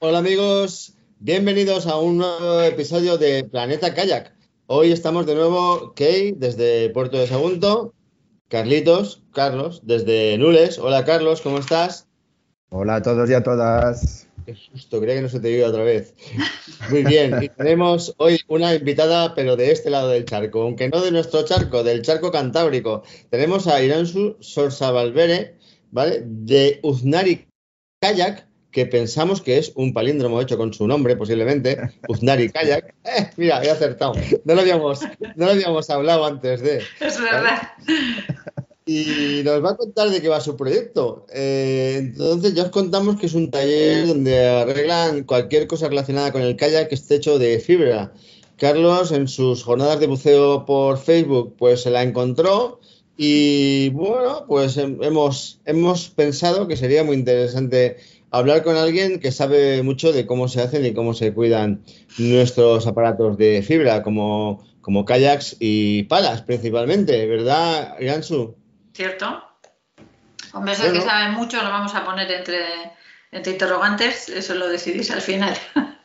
[0.00, 4.32] Hola amigos, bienvenidos a un nuevo episodio de Planeta Kayak.
[4.66, 7.94] Hoy estamos de nuevo Kay desde Puerto de Sagunto,
[8.46, 10.78] Carlitos, Carlos desde Nules.
[10.78, 12.06] Hola Carlos, ¿cómo estás?
[12.68, 14.28] Hola a todos y a todas.
[14.46, 16.14] Qué susto, creía que no se te iba otra vez.
[16.90, 21.00] Muy bien, y tenemos hoy una invitada, pero de este lado del charco, aunque no
[21.00, 23.02] de nuestro charco, del charco cantábrico.
[23.30, 25.56] Tenemos a Iransu Sorsavalvere,
[25.90, 26.22] ¿vale?
[26.24, 27.48] De Uznari
[28.00, 32.94] Kayak, que pensamos que es un palíndromo hecho con su nombre, posiblemente, Uznari Kayak.
[33.08, 34.12] Eh, mira, he acertado.
[34.44, 35.00] No lo habíamos,
[35.36, 36.82] no lo habíamos hablado antes de.
[37.00, 37.72] Es verdad.
[38.84, 41.26] Y nos va a contar de qué va su proyecto.
[41.32, 46.42] Eh, entonces, ya os contamos que es un taller donde arreglan cualquier cosa relacionada con
[46.42, 48.12] el kayak que esté hecho de fibra.
[48.58, 52.80] Carlos, en sus jornadas de buceo por Facebook, pues se la encontró
[53.20, 57.96] y bueno, pues hemos, hemos pensado que sería muy interesante
[58.30, 61.82] hablar con alguien que sabe mucho de cómo se hacen y cómo se cuidan
[62.18, 68.56] nuestros aparatos de fibra, como, como kayaks y palas principalmente, ¿verdad, Iransu?
[68.92, 69.42] ¿Cierto?
[70.52, 72.58] Hombre, eso que saben mucho lo vamos a poner entre,
[73.30, 75.56] entre interrogantes, eso lo decidís al final.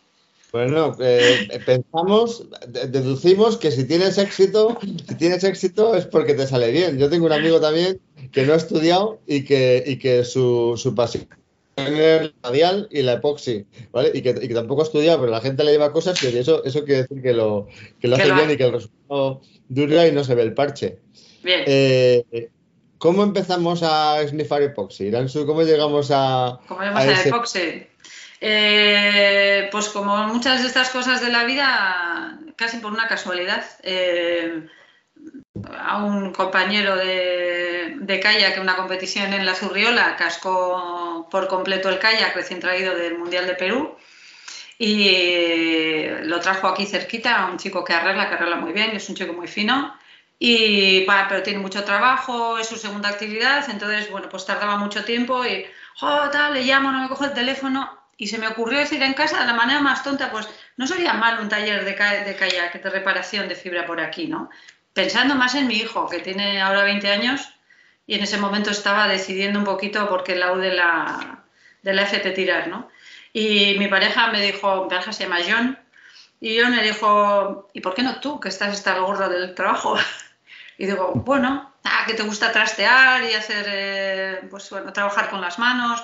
[0.54, 6.72] Bueno, eh, pensamos, deducimos que si tienes éxito, si tienes éxito es porque te sale
[6.72, 7.00] bien.
[7.00, 8.00] Yo tengo un amigo también
[8.32, 11.28] que no ha estudiado y que, y que su, su pasión
[11.76, 14.12] el radial y la epoxi, ¿vale?
[14.14, 16.64] Y que, y que, tampoco ha estudiado, pero la gente le lleva cosas y eso,
[16.64, 17.68] eso quiere decir que lo,
[18.00, 21.00] que lo hace bien y que el resultado dura y no se ve el parche.
[21.44, 21.64] Bien.
[21.66, 22.50] Eh,
[22.98, 25.12] ¿Cómo empezamos a snifar epoxi?
[25.46, 26.60] ¿cómo llegamos a.
[26.68, 27.30] ¿Cómo llegamos a, a ese...
[27.30, 27.88] epoxi?
[28.40, 33.64] Eh, pues como muchas de estas cosas de la vida, casi por una casualidad.
[33.84, 34.68] Eh,
[35.78, 41.90] a un compañero de, de kayak en una competición en la Zurriola, cascó por completo
[41.90, 43.96] el kayak recién traído del Mundial de Perú
[44.80, 49.08] y lo trajo aquí cerquita a un chico que arregla, que arregla muy bien, es
[49.10, 49.96] un chico muy fino
[50.40, 55.46] y pero tiene mucho trabajo, es su segunda actividad, entonces bueno, pues tardaba mucho tiempo
[55.46, 55.66] y
[56.02, 59.14] oh, tal, le llamo, no me coge el teléfono y se me ocurrió decir en
[59.14, 60.48] casa de la manera más tonta, pues
[60.78, 64.50] no sería mal un taller de, de kayak, de reparación de fibra por aquí, ¿no?
[64.94, 67.50] Pensando más en mi hijo, que tiene ahora 20 años,
[68.06, 71.44] y en ese momento estaba decidiendo un poquito por qué lado de la,
[71.82, 72.90] de la FP tirar, ¿no?
[73.34, 75.80] Y mi pareja me dijo, mi pareja se llama John,
[76.40, 79.56] y John me dijo, ¿y por qué no tú, que estás hasta el gorro del
[79.56, 79.98] trabajo?
[80.76, 85.40] Y digo, bueno, ah, que te gusta trastear y hacer, eh, pues bueno, trabajar con
[85.40, 86.04] las manos,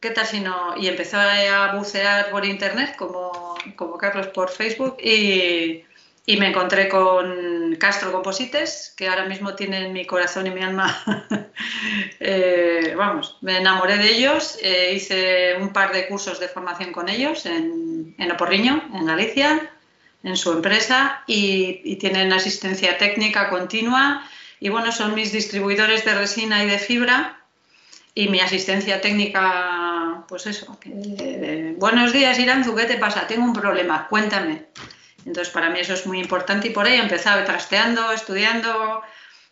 [0.00, 0.74] ¿qué tal si no?
[0.78, 5.84] Y empezó a bucear por internet, como, como Carlos por Facebook, y
[6.28, 10.92] y me encontré con Castro Composites, que ahora mismo tienen mi corazón y mi alma.
[12.20, 17.08] eh, vamos, me enamoré de ellos, eh, hice un par de cursos de formación con
[17.08, 19.70] ellos en, Oporriño, en Galicia,
[20.24, 24.28] en su empresa, y, tienen asistencia técnica continua.
[24.58, 27.40] Y bueno, son mis distribuidores de resina y de fibra.
[28.14, 30.76] Y mi asistencia técnica, pues eso.
[30.84, 33.28] Eh, buenos días, Iranzu, ¿qué te pasa?
[33.28, 34.66] Tengo un problema, cuéntame.
[35.26, 39.02] Entonces, para mí eso es muy importante y por ahí he empezado trasteando, estudiando,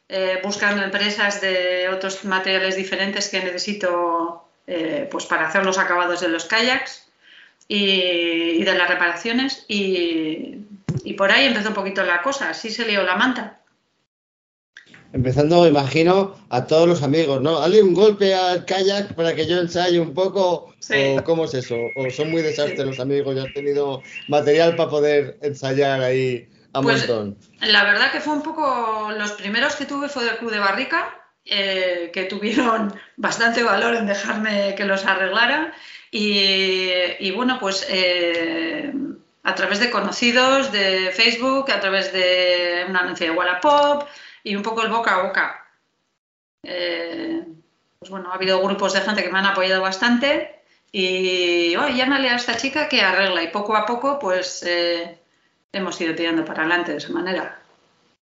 [0.09, 6.21] eh, buscando empresas de otros materiales diferentes que necesito eh, pues para hacer los acabados
[6.21, 7.09] de los kayaks
[7.67, 7.91] y,
[8.61, 9.65] y de las reparaciones.
[9.67, 10.59] Y,
[11.03, 13.59] y, por ahí empezó un poquito la cosa, así se lió la manta.
[15.15, 17.61] Empezando, imagino, a todos los amigos, ¿no?
[17.61, 20.75] Dale un golpe al kayak para que yo ensaye un poco.
[20.81, 21.15] Sí.
[21.17, 21.77] ¿O cómo es eso?
[21.95, 22.85] ¿O son muy desastres sí.
[22.85, 27.39] los amigos y has tenido material para poder ensayar ahí a pues, montón?
[27.61, 29.13] La verdad que fue un poco.
[29.17, 34.09] Los primeros que tuve fue del Club de Barrica, eh, que tuvieron bastante valor en
[34.09, 35.73] dejarme que los arreglara.
[36.11, 36.91] Y,
[37.21, 37.87] y bueno, pues.
[37.89, 38.93] Eh,
[39.45, 44.09] a través de conocidos de Facebook, a través de un anuncio de Wallapop,
[44.45, 45.67] y un poco el boca a boca.
[46.63, 47.43] Eh,
[47.99, 50.61] pues bueno, ha habido grupos de gente que me han apoyado bastante
[50.93, 55.19] y oh, llámale a esta chica que arregla y poco a poco pues eh,
[55.73, 57.61] hemos ido tirando para adelante de esa manera.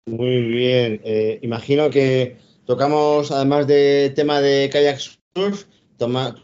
[0.07, 4.99] Muy bien, eh, imagino que tocamos además de tema de kayak
[5.35, 5.65] surf,
[5.99, 6.35] toma,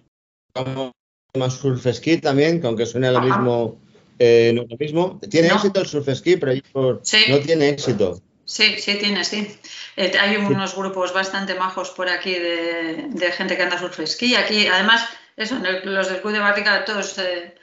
[1.37, 3.81] más surf ski también, que aunque suene lo mismo,
[4.19, 5.19] eh, no lo mismo.
[5.31, 8.21] Tiene éxito el surf ski, pero no tiene éxito.
[8.45, 9.49] Sí, sí tiene, sí.
[9.97, 14.37] Eh, hay unos grupos bastante majos por aquí de, gente que anda surf ski.
[14.37, 15.07] Aquí, además,
[15.37, 17.55] eso, los del Club de Barrica, todos, eh,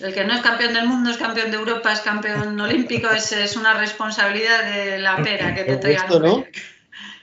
[0.00, 3.30] el que no es campeón del mundo es campeón de Europa, es campeón olímpico, es,
[3.32, 6.08] es una responsabilidad de la pera que te traigan.
[6.08, 6.44] Gusto, ¿no?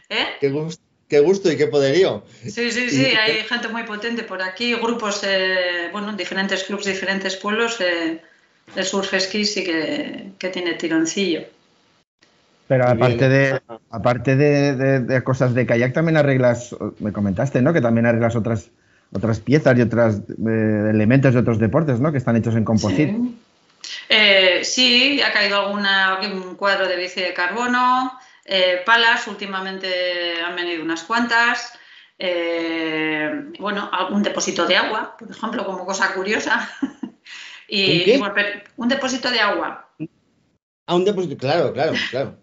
[0.10, 0.28] ¿Eh?
[0.40, 2.24] Qué gusto qué gusto y qué poderío.
[2.42, 5.26] Sí, sí, sí, hay gente muy potente por aquí, grupos,
[5.92, 7.82] bueno, diferentes clubes, diferentes pueblos.
[7.82, 11.44] El surf ski sí que, que, tiene tironcillo.
[12.72, 17.74] Pero aparte de aparte de, cosas de kayak, también arreglas, me comentaste, ¿no?
[17.74, 18.72] Que también arreglas otras
[19.12, 22.14] otras piezas y otros eh, elementos de otros deportes, ¿no?
[22.14, 23.14] Que están hechos en composite.
[24.10, 24.64] Sí.
[24.64, 30.82] sí, ha caído alguna, un cuadro de bici de carbono, eh, palas, últimamente han venido
[30.82, 31.74] unas cuantas.
[32.18, 36.70] Eh, bueno, algún depósito de agua, por ejemplo, como cosa curiosa.
[37.68, 38.18] y,
[38.78, 39.90] ¿Un, depósito de agua.
[40.88, 42.41] Ah, un depósito, claro, claro, claro.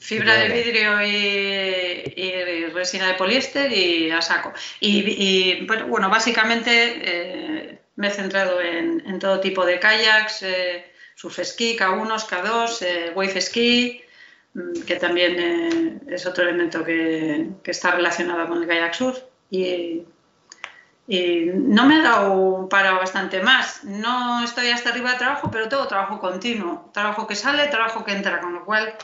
[0.00, 4.52] Fibra de vidrio y, resina de poliéster y a saco.
[4.80, 6.70] Y, bueno, básicamente
[7.02, 10.44] eh, me he centrado en, todo tipo de kayaks,
[11.14, 14.02] surf ski, K1, K2, wave ski,
[14.56, 19.18] Mm, que también eh, es otro elemento que, está relacionado con el kayak surf.
[19.50, 20.04] Y,
[21.08, 23.84] no me ha dado un paro bastante más.
[23.84, 26.90] No estoy hasta arriba de trabajo, pero tengo trabajo continuo.
[26.92, 28.94] Trabajo que sale, trabajo que entra, con lo cual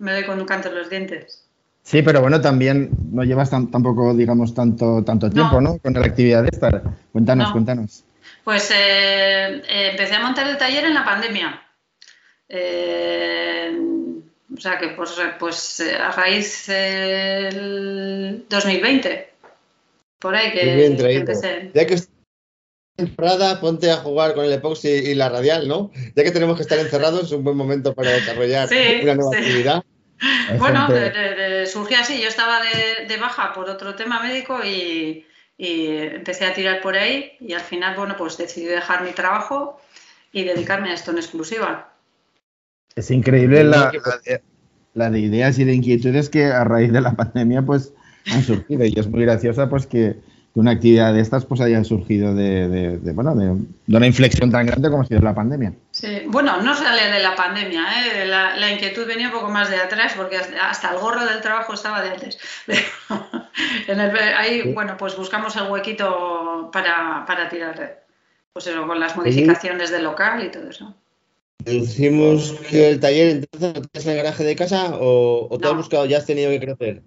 [0.00, 1.46] me doy con un canto en los dientes.
[1.82, 5.78] Sí, pero bueno, también no llevas tampoco, digamos, tanto, tanto tiempo, ¿no?
[5.78, 6.82] Con la actividad esta.
[7.12, 8.04] Cuéntanos, cuéntanos.
[8.44, 11.62] Pues eh, eh, empecé a montar el taller en la pandemia.
[14.56, 19.30] O sea que pues, pues eh, a raíz del 2020,
[20.18, 21.70] por ahí que, bien empecé.
[21.72, 21.98] Ya que
[23.00, 25.90] encerrada, ponte a jugar con el epoxi y la radial, ¿no?
[26.14, 28.68] Ya que tenemos que estar encerrados, es un buen momento para desarrollar
[29.02, 29.84] una nueva actividad.
[30.58, 30.86] Bueno,
[31.66, 32.20] surgió así.
[32.20, 32.60] Yo estaba
[33.08, 35.26] de, baja por otro tema médico y,
[35.56, 39.80] y, empecé a tirar por ahí y al final, bueno, pues decidí dejar mi trabajo
[40.32, 41.92] y dedicarme a esto en exclusiva.
[42.96, 43.92] Es increíble la,
[44.94, 47.94] la, de ideas y de inquietudes que a raíz de la pandemia pues
[48.30, 50.16] han surgido y es muy graciosa pues que,
[50.54, 53.56] una actividad de estas pues haya surgido de, bueno, de,
[53.96, 55.72] una inflexión tan grande como ha sido la pandemia.
[55.92, 58.26] Sí, bueno, no sale de la pandemia, ¿eh?
[58.26, 62.02] la, inquietud venía un poco más de atrás porque hasta el gorro del trabajo estaba
[62.02, 62.38] de antes.
[63.86, 68.04] en el, ahí, bueno, pues buscamos el huequito para, para tirar,
[68.52, 70.94] pues eso, con las modificaciones del local y todo eso.
[71.64, 75.74] Decimos que el taller entonces es en el garaje de casa o, o te has
[75.74, 77.02] buscado, ya has tenido que crecer.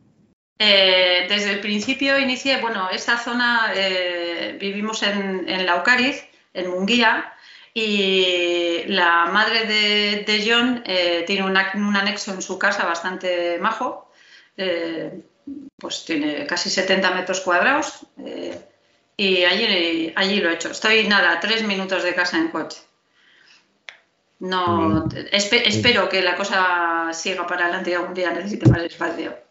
[0.60, 6.24] Eh, desde el principio inicié, bueno, esta zona eh, vivimos en, en Laucariz,
[6.54, 7.34] en Munguía,
[7.74, 14.12] y la madre de, John eh, tiene un, anexo en su casa bastante majo,
[15.78, 18.06] pues tiene casi 70 metros cuadrados,
[19.18, 20.72] y allí, allí lo he hecho.
[20.72, 22.80] Estoy nada, tres minutos de casa en coche.
[24.40, 29.43] No, espero que la cosa siga para adelante y algún día necesite más espacio.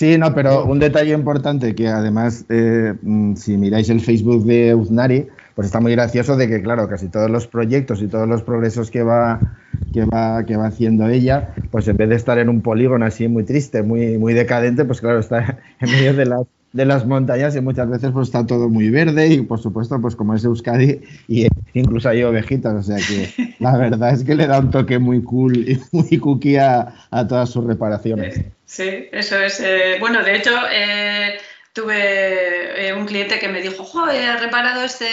[0.00, 4.74] Sí, no, pero un detalle importante que además, eh, mm, si miráis el Facebook de
[4.74, 8.42] Uznari, pues está muy gracioso de que, claro, casi todos los proyectos y todos los
[8.42, 9.58] progresos que va,
[9.92, 13.28] que va, que va haciendo ella, pues en vez de estar en un polígono así
[13.28, 17.56] muy triste, muy, muy decadente, pues claro, está en medio de las de las montañas
[17.56, 21.00] y muchas veces pues está todo muy verde y por supuesto pues como es Euskadi
[21.26, 24.98] y incluso hay ovejitas, o sea que la verdad es que le da un toque
[24.98, 26.94] muy cool y muy cookie a,
[27.28, 28.40] todas sus reparaciones.
[28.66, 29.60] Sí, eso es.
[29.60, 31.38] Eh, bueno, de hecho eh,
[31.72, 35.08] tuve eh, un cliente que me dijo, jo, he reparado este,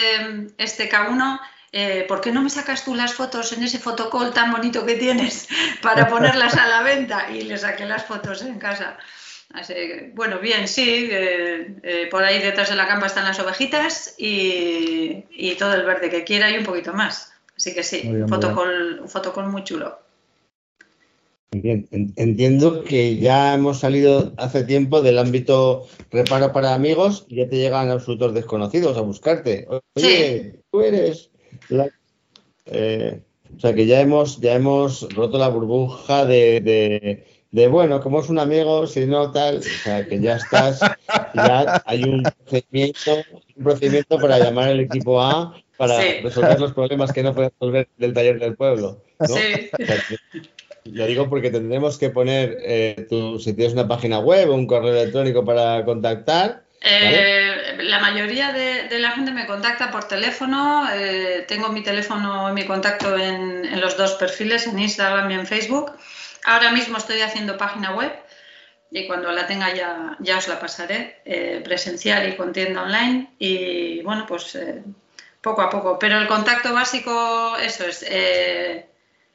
[0.58, 1.40] este K1
[2.08, 5.48] ¿por qué no me sacas tú las fotos en ese fotocall tan bonito que tienes
[5.82, 7.30] para ponerlas a la venta?
[7.30, 8.96] Y le saqué las fotos en casa
[10.14, 15.24] bueno, bien, sí, eh, eh, por ahí detrás de la campa están las ovejitas y,
[15.58, 17.32] todo el verde que quiera y un poquito más.
[17.56, 19.98] Así que sí, un fotocall, muy chulo.
[21.50, 27.48] Bien, entiendo que ya hemos salido hace tiempo del ámbito reparo para amigos y ya
[27.48, 29.66] te llegan absolutos desconocidos a buscarte.
[29.94, 31.30] Oye, tú eres
[31.70, 31.88] la...
[32.66, 33.22] Eh,
[33.56, 38.28] o sea que ya hemos, ya hemos roto la burbuja de de bueno, como es
[38.28, 40.80] un amigo, si no tal, o sea, que ya estás,
[41.34, 43.16] ya hay un procedimiento,
[43.56, 47.88] un procedimiento para llamar al equipo A para resolver los problemas que no puede resolver
[47.96, 49.02] del taller del pueblo.
[49.20, 49.26] ¿no?
[49.28, 49.70] Sí.
[50.84, 54.66] lo digo porque tendremos que poner, eh, tu, si tienes una página web o un
[54.66, 60.86] correo electrónico para contactar, Eh, la mayoría de, la gente me contacta por teléfono.
[60.94, 65.46] Eh, tengo mi teléfono y mi contacto en, los dos perfiles, en Instagram y en
[65.46, 65.92] Facebook.
[66.48, 68.10] Ahora mismo estoy haciendo página web
[68.90, 73.34] y cuando la tenga ya, ya os la pasaré, eh, presencial y con tienda online.
[73.38, 74.58] Y bueno, pues
[75.42, 75.98] poco a poco.
[75.98, 78.02] Pero el contacto básico, eso es,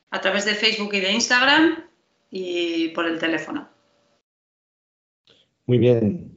[0.10, 1.84] a través de Facebook y de Instagram
[2.32, 3.70] y por el teléfono.
[5.67, 6.36] Muy bien.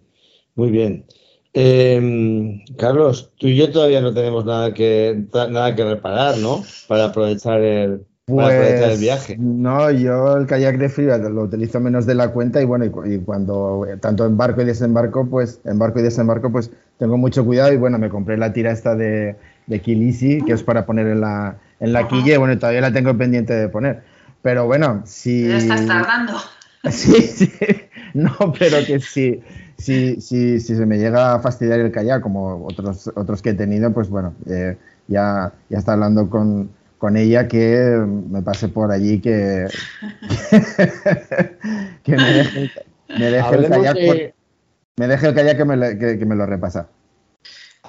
[0.56, 1.06] Muy bien.
[1.54, 6.62] Em, Carlos, tú y yo todavía no tenemos nada que nada que reparar, ¿no?
[6.86, 9.36] Para aprovechar el, aprovechar el viaje.
[9.36, 12.84] Pues, no, yo el kayak de fibra lo utilizo menos de la cuenta y bueno,
[12.84, 17.76] y, cuando tanto embarco y desembarco, pues embarco y desembarco, pues tengo mucho cuidado y
[17.76, 21.56] bueno, me compré la tira esta de, de Kill que es para poner en la,
[21.80, 24.02] en la quilla y bueno, todavía la tengo pendiente de poner.
[24.42, 25.48] Pero bueno, si...
[25.48, 26.34] Ya estás tardando.
[26.88, 27.50] Sí, sí,
[28.14, 29.42] no, pero que sí
[29.78, 33.54] si, si, si se me llega a fastidiar el kayak, como otros, otros que he
[33.54, 34.76] tenido, pues bueno, eh,
[35.08, 39.66] ya, ya está hablando con, con ella que me pase por allí que,
[42.02, 42.70] que me deje,
[43.08, 44.34] me deje el kayak
[44.96, 46.88] me deje el kayak que me, que, me lo repasa.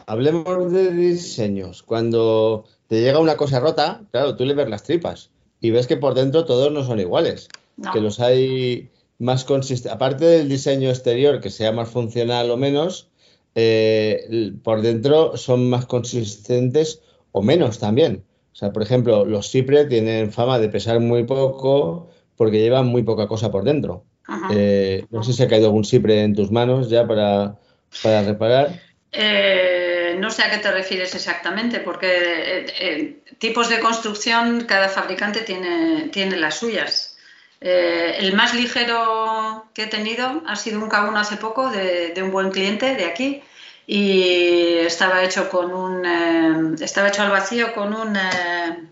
[0.08, 1.84] Hablemos de diseños.
[1.84, 5.98] Cuando te llega una cosa rota, claro, tú le ves las tripas y ves que
[5.98, 7.48] por dentro todos no son iguales.
[7.94, 13.10] Que los hay más consistente, aparte del diseño exterior que sea más funcional o menos,
[13.56, 18.24] eh, por dentro son más consistentes o menos también.
[18.58, 23.04] O sea, por ejemplo, los Cipre tienen fama de pesar muy poco porque llevan muy
[23.04, 24.04] poca cosa por dentro.
[24.50, 27.60] Eh, no sé si ha caído algún Cipre en tus manos ya para,
[28.02, 28.82] para reparar.
[29.12, 36.10] Eh, no sé a qué te refieres exactamente, porque tipos de construcción cada fabricante tiene,
[36.12, 37.16] tiene las suyas.
[37.62, 42.32] Eh, el más ligero que he tenido ha sido un K1 hace poco de, un
[42.32, 43.44] buen cliente de aquí
[43.88, 48.88] y estaba hecho con un eh, estaba hecho al vacío con un eh,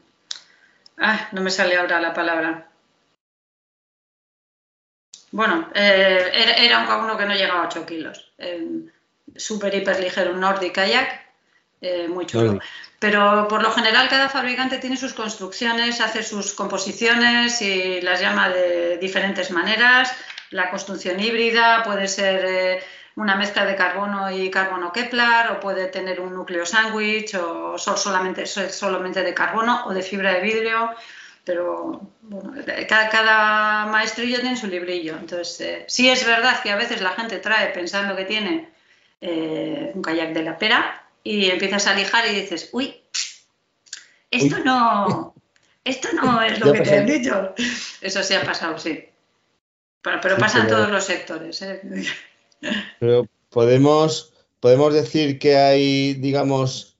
[0.97, 2.69] ah, no me sale ahora la palabra.
[5.31, 8.31] Bueno era, un K1 que no llegaba a 8 kilos
[9.35, 11.25] súper hiper ligero un Nordic kayak
[12.09, 12.59] muy chulo.
[12.99, 18.49] Pero por lo general cada fabricante tiene sus construcciones, hace sus composiciones y las llama
[18.49, 20.15] de diferentes maneras.
[20.51, 22.83] La construcción híbrida puede ser eh,
[23.15, 28.45] una mezcla de carbono y carbono Kepler o puede tener un núcleo sándwich o solamente,
[28.45, 30.91] solamente de carbono o de fibra de vidrio.
[31.43, 32.53] Pero bueno,
[32.89, 35.15] cada, maestrillo tiene su librillo.
[35.15, 38.69] Entonces, eh, sí es verdad que a veces la gente trae pensando que tiene
[39.21, 43.01] eh, un kayak de la pera, y empiezas a lijar y dices, uy,
[44.29, 45.33] esto no,
[45.83, 47.53] esto no es lo que te han dicho.
[47.99, 49.09] Eso sí ha pasado, sí.
[50.01, 51.61] Pero, pasa en todos los sectores.
[51.63, 51.81] ¿eh?
[52.99, 56.97] Pero podemos, podemos decir que hay, digamos,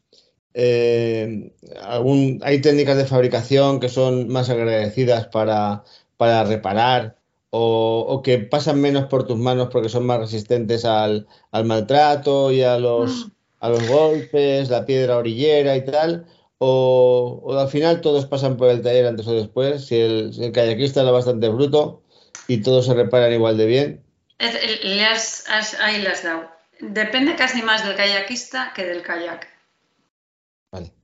[0.53, 1.53] eh,
[1.83, 5.83] algún, hay técnicas de fabricación que son más agradecidas para,
[6.17, 7.17] para reparar
[7.49, 12.61] o, que pasan menos por tus manos porque son más resistentes al, al maltrato y
[12.63, 16.27] a los, mm a los golpes, la piedra orillera y tal,
[16.59, 21.01] o, al final todos pasan por el taller antes o después, si el, el kayakista
[21.01, 22.03] era bastante bruto
[22.47, 24.04] y todos se reparan igual de bien.
[24.37, 25.45] Le has,
[25.79, 26.51] ahí le has dado.
[26.79, 29.47] Depende casi más del kayakista que del kayak.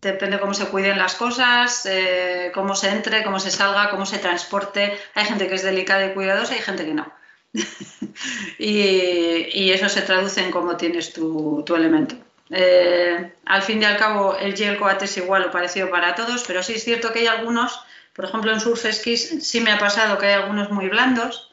[0.01, 4.17] Depende cómo se cuiden las cosas, eh, cómo se entre, cómo se salga, cómo se
[4.17, 4.99] transporte.
[5.15, 7.13] Hay gente que es delicada y cuidadosa y hay gente que no.
[8.59, 12.15] y, eso se traduce en cómo tienes tu elemento.
[12.53, 16.61] Eh, al fin y al cabo, el gel es igual o parecido para todos, pero
[16.61, 17.79] sí es cierto que hay algunos,
[18.13, 21.50] por ejemplo en surf skis sí me ha pasado que hay algunos muy blandos,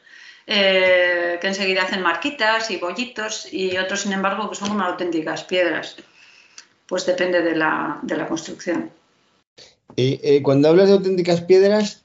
[0.49, 5.45] eh, que enseguida hacen marquitas y bollitos, y otros, sin embargo, que son como auténticas
[5.45, 5.97] piedras.
[6.87, 8.91] Pues depende de la, construcción.
[9.95, 12.03] Y eh, cuando hablas de auténticas piedras,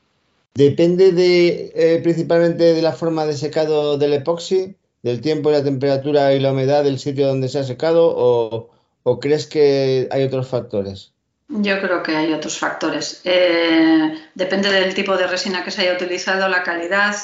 [0.53, 6.33] ¿depende de, principalmente de la forma de secado del epoxi, del tiempo y la temperatura
[6.33, 8.69] y la humedad del sitio donde se ha secado, o,
[9.03, 11.12] ¿O crees que hay otros factores?
[11.50, 13.21] Yo creo que hay otros factores.
[13.25, 17.15] Eh, depende del tipo de resina que se haya utilizado, la calidad,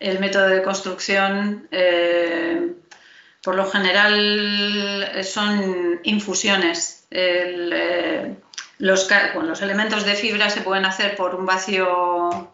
[0.00, 1.68] el método de construcción.
[1.70, 2.72] Eh,
[3.42, 7.06] por lo general eh, son infusiones.
[8.78, 12.50] los, los, elementos de fibra se pueden hacer por un vacío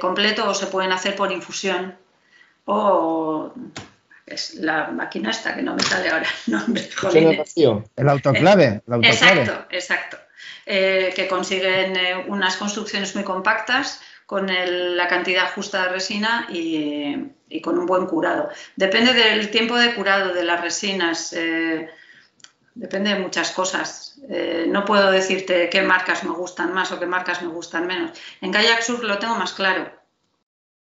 [0.00, 1.96] completo o se pueden hacer por infusión.
[2.64, 3.52] O
[4.26, 6.88] es la máquina esta que no me sale ahora el nombre.
[7.96, 8.82] El autoclave.
[9.02, 10.18] Exacto, exacto.
[10.66, 17.60] Eh, que consiguen eh, unas construcciones muy compactas con la cantidad justa de resina y,
[17.62, 18.50] con un buen curado.
[18.76, 21.88] Depende del tiempo de curado de las resinas, eh,
[22.74, 24.20] depende de muchas cosas.
[24.28, 28.10] Eh, no puedo decirte qué marcas me gustan más o qué marcas me gustan menos.
[28.42, 29.90] En kayak surf lo tengo más claro,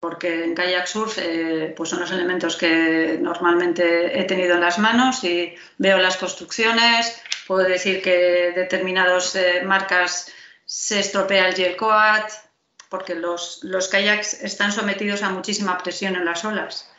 [0.01, 4.79] porque en kayak surf eh, pues son los elementos que normalmente he tenido en las
[4.79, 10.29] manos y veo las construcciones, puedo decir que determinadas marcas
[10.65, 12.48] se estropea el gel coat,
[12.89, 16.91] porque los, los kayaks están sometidos a muchísima presión en las olas.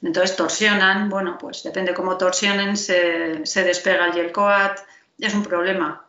[0.00, 4.80] Entonces torsionan, bueno, pues depende cómo torsionen, se, se despega el gel coat,
[5.18, 6.06] es un problema.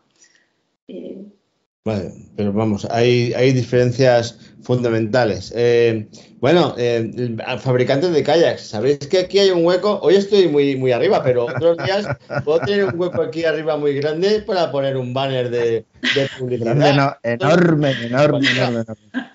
[1.85, 5.51] Vale, pero vamos, hay, hay diferencias fundamentales.
[5.53, 6.07] Eh,
[6.39, 9.99] bueno, eh, fabricantes de kayaks, ¿sabéis que aquí hay un hueco?
[10.01, 12.07] Hoy estoy muy, muy arriba, pero otros días
[12.45, 15.85] puedo tener un hueco aquí arriba muy grande para poner un banner de,
[16.39, 17.17] publicidad.
[17.23, 18.85] enorme, enorme, enorme,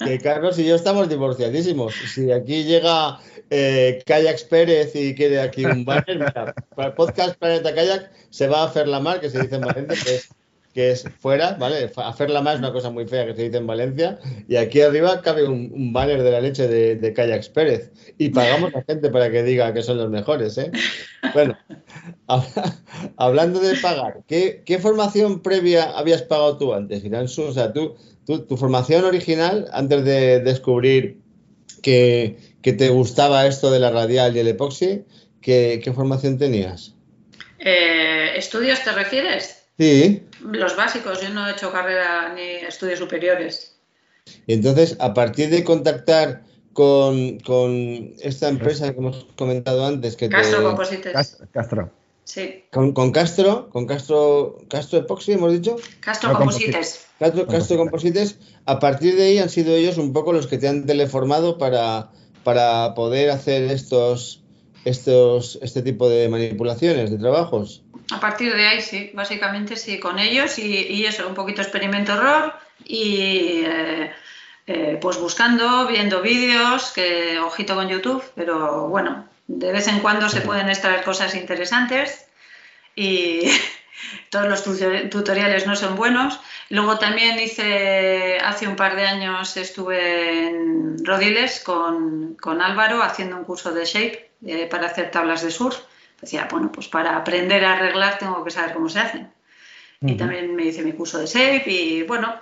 [0.03, 1.93] Que Carlos y yo estamos divorciadísimos.
[2.15, 3.19] Si aquí llega
[3.51, 8.49] eh, Kayaks Pérez y quiere aquí un banner, mira, para el podcast Planeta Kayak se
[8.49, 10.31] va a hacer la mar, que se dice en Valencia, que es
[10.79, 11.91] que es fuera, ¿vale?
[11.97, 14.21] Hacerla más es una cosa muy fea que se dice en Valencia.
[14.47, 17.91] Y aquí arriba cabe un, banner de la leche de, de Pérez.
[18.17, 20.71] Y pagamos a gente para que diga que son los mejores, ¿eh?
[21.35, 21.59] Bueno,
[23.17, 27.03] hablando de pagar, ¿qué, formación previa habías pagado tú antes,
[27.39, 31.19] O sea, tú, tu formación original, antes de descubrir
[31.83, 35.03] que, te gustaba esto de la radial y el epoxi,
[35.41, 36.95] ¿qué, formación tenías?
[37.59, 39.58] Eh, ¿Estudios te refieres?
[39.79, 40.25] Sí.
[40.43, 43.77] Los básicos, yo no he hecho carrera ni estudios superiores.
[44.47, 46.43] Entonces, a partir de contactar
[46.73, 51.39] con, esta empresa que hemos comentado antes, que Castro Composites.
[51.53, 51.91] Castro.
[52.25, 52.65] Sí.
[52.71, 55.77] Con, Castro, con Castro, Castro Epoxy, hemos dicho.
[56.01, 57.07] Castro Composites.
[57.19, 58.39] Castro, Castro Composites.
[58.67, 62.11] A partir de ahí han sido ellos un poco los que te han teleformado para,
[62.45, 64.43] para poder hacer estos,
[64.85, 67.83] estos, este tipo de manipulaciones, de trabajos.
[68.11, 73.63] A partir de ahí, sí, básicamente sí, con ellos y, eso, un poquito experimento-error y
[73.67, 74.13] eh,
[74.67, 80.29] eh, pues buscando, viendo vídeos, que ojito con YouTube, pero bueno, de vez en cuando
[80.29, 82.27] se pueden extraer cosas interesantes
[82.95, 83.51] y
[84.31, 84.65] todos los
[85.11, 86.41] tutoriales no son buenos.
[86.71, 93.37] Luego también hice, hace un par de años estuve en Rodiles con, con Álvaro haciendo
[93.37, 95.79] un curso de Shape eh, para hacer tablas de surf
[96.21, 99.33] decía, bueno, pues para aprender a arreglar tengo que saber cómo se hacen.
[100.01, 102.41] Y también me hice mi curso de SAFE y bueno.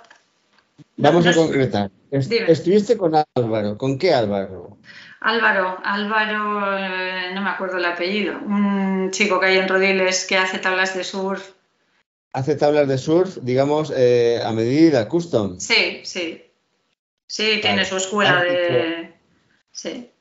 [0.97, 1.89] Vamos a concretar.
[2.11, 3.77] estuviste con Álvaro.
[3.79, 4.77] ¿Con qué Álvaro?
[5.21, 8.37] Álvaro, Álvaro, eh, no me acuerdo el apellido.
[8.37, 11.53] Un chico que hay en Rodiles que hace tablas de surf.
[12.31, 15.59] Hace tablas de surf, digamos, eh, a medida, custom.
[15.59, 16.43] Sí, sí.
[17.25, 19.13] Sí, tiene su escuela de.
[19.71, 20.11] Sí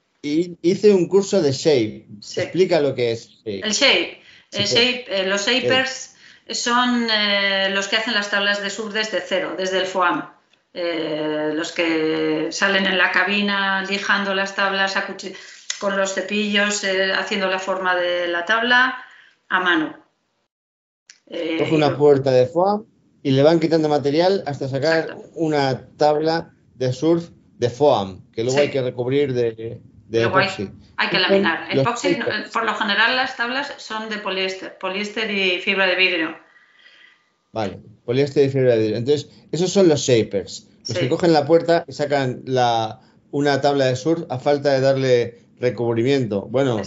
[0.63, 2.07] hice un curso de Shape.
[2.37, 4.23] Explica lo que es El Shape.
[4.53, 6.15] Eh, los Shapers
[6.51, 10.31] son eh, los que hacen las tablas de surf desde cero, desde el FOAM.
[10.73, 14.95] Eh, los que salen en la cabina lijando las tablas
[15.79, 16.85] con los cepillos,
[17.17, 18.99] haciendo la forma de la tabla
[19.49, 19.97] a mano.
[21.29, 22.85] Coge una puerta de FOAM
[23.23, 28.61] y le van quitando material hasta sacar una tabla de surf de FOAM, que luego
[28.61, 29.81] hay que recubrir de,
[30.13, 31.69] hay, que laminar.
[31.71, 32.19] Epoxi,
[32.53, 36.37] por lo general las tablas son de poliéster, poliéster y fibra de vidrio.
[37.53, 38.97] Vale, poliéster y fibra de vidrio.
[38.99, 40.69] Entonces, esos son los shapers.
[40.89, 43.01] Los que cogen la puerta y sacan la,
[43.33, 46.43] una tabla de surf a falta de darle recubrimiento.
[46.43, 46.81] Bueno,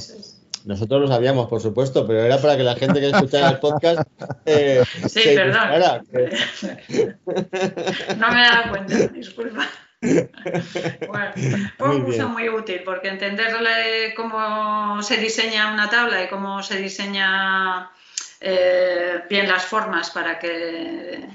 [0.66, 4.08] nosotros lo sabíamos, por supuesto, pero era para que la gente que escuchara el podcast.
[4.46, 6.06] Eh, sí, perdón.
[8.18, 9.68] no me he dado cuenta, disculpa.
[11.08, 11.32] Bueno,
[11.78, 16.78] fue un curso muy útil porque entenderle cómo se diseña una tabla y cómo se
[16.78, 17.92] diseña
[18.40, 21.28] eh, bien las formas para que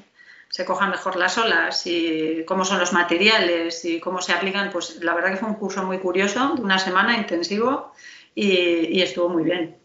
[0.48, 5.02] se cojan mejor las olas y cómo son los materiales y cómo se aplican, pues
[5.02, 7.92] la verdad que fue un curso muy curioso, de una semana intensivo
[8.34, 9.76] y, y estuvo muy bien.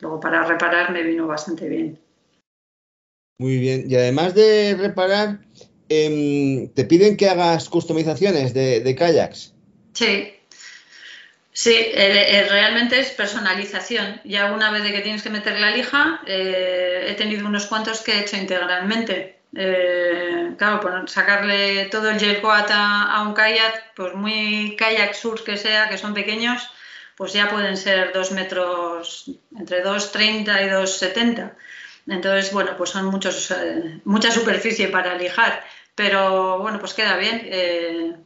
[0.00, 1.98] Luego para reparar me vino bastante bien.
[3.38, 3.84] Muy bien.
[3.88, 5.38] Y además de reparar,
[5.92, 9.52] Em, ¿te piden que hagas customizaciones de, kayaks?
[9.92, 10.32] Sí.
[11.52, 14.20] Sí, realmente es personalización.
[14.22, 18.12] Ya una vez que tienes que meter la lija, eh, he tenido unos cuantos que
[18.12, 19.40] he hecho integralmente.
[19.56, 25.42] Eh, claro, por sacarle todo el gel coat a, un kayak, pues muy kayak surf
[25.42, 26.70] que sea, que son pequeños,
[27.16, 31.50] pues ya pueden ser dos metros, entre 2,30 y 2,70.
[32.06, 35.64] Entonces, bueno, pues son muchos, eh, mucha superficie para lijar
[36.00, 37.42] pero bueno, pues queda bien.
[37.44, 38.16] Eh,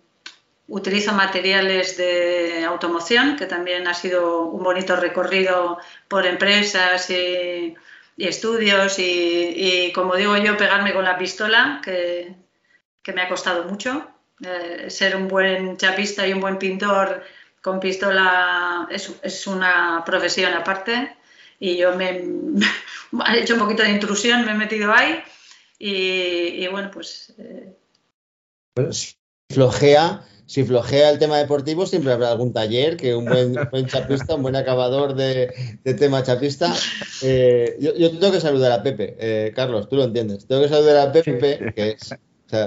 [0.68, 7.74] utilizo materiales de automoción, que también ha sido un bonito recorrido por empresas y,
[8.16, 12.36] estudios y, como digo yo, pegarme con la pistola, que,
[13.12, 14.06] me ha costado mucho.
[14.46, 17.24] Eh, ser un buen chapista y un buen pintor
[17.60, 21.16] con pistola es, una profesión aparte
[21.58, 22.22] y yo me
[23.30, 25.24] he hecho un poquito de intrusión, me he metido ahí
[25.86, 27.34] y, bueno, pues...
[27.38, 27.76] Eh,
[29.50, 34.42] flojea si flojea el tema deportivo, siempre habrá algún taller que un buen, chapista, un
[34.42, 35.50] buen acabador de,
[35.98, 36.74] tema chapista.
[37.22, 40.46] Eh, yo, tengo que saludar a Pepe, eh, Carlos, tú lo entiendes.
[40.46, 42.14] Tengo que saludar a Pepe, que es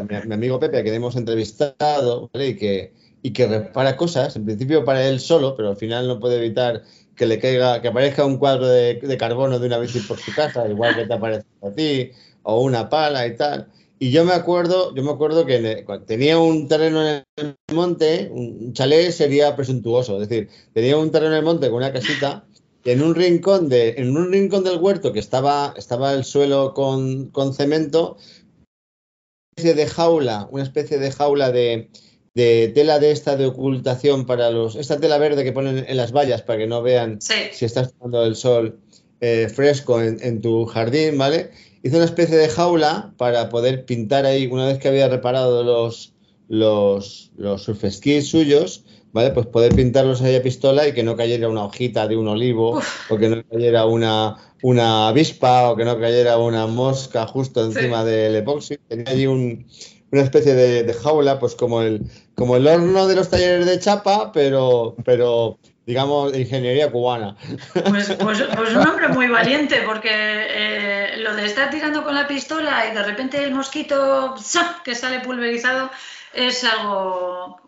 [0.09, 5.07] mi, amigo Pepe, que hemos entrevistado y, que, y que repara cosas, en principio para
[5.07, 6.81] él solo, pero al final no puede evitar
[7.15, 10.33] que le caiga, que aparezca un cuadro de, de carbono de una bici por su
[10.33, 12.11] casa, igual que te aparece a ti,
[12.47, 13.67] o una pala y tal.
[13.99, 18.71] Y yo me acuerdo, yo me acuerdo que tenía un terreno en el monte, un
[18.73, 22.45] chalet sería presuntuoso, es decir, tenía un terreno en el monte con una casita
[22.85, 26.73] y en un rincón de, en un rincón del huerto que estaba, estaba el suelo
[26.73, 31.89] con, cemento, una especie de jaula, una especie de jaula de,
[32.33, 36.43] tela de esta de ocultación para los, esta tela verde que ponen en las vallas
[36.43, 38.79] para que no vean si estás tomando el sol
[39.19, 41.49] eh, fresco en, en tu jardín, ¿vale?
[41.83, 46.13] Hizo una especie de jaula para poder pintar ahí, una vez que había reparado los,
[46.47, 49.31] los, los suyos, ¿vale?
[49.31, 52.79] Pues poder pintarlos ahí a pistola y que no cayera una hojita de un olivo,
[53.09, 58.03] o que no cayera una, una avispa, o que no cayera una mosca justo encima
[58.03, 58.77] del epoxi.
[58.87, 62.03] Tenía allí una especie de, jaula, pues como el,
[62.35, 65.57] como el horno de los talleres de chapa, pero, pero
[65.87, 67.37] digamos, de ingeniería cubana.
[67.73, 72.27] Pues, pues, pues, un hombre muy valiente, porque eh, lo de estar tirando con la
[72.27, 74.35] pistola y de repente el mosquito
[74.83, 75.89] que sale pulverizado
[76.33, 77.61] es algo,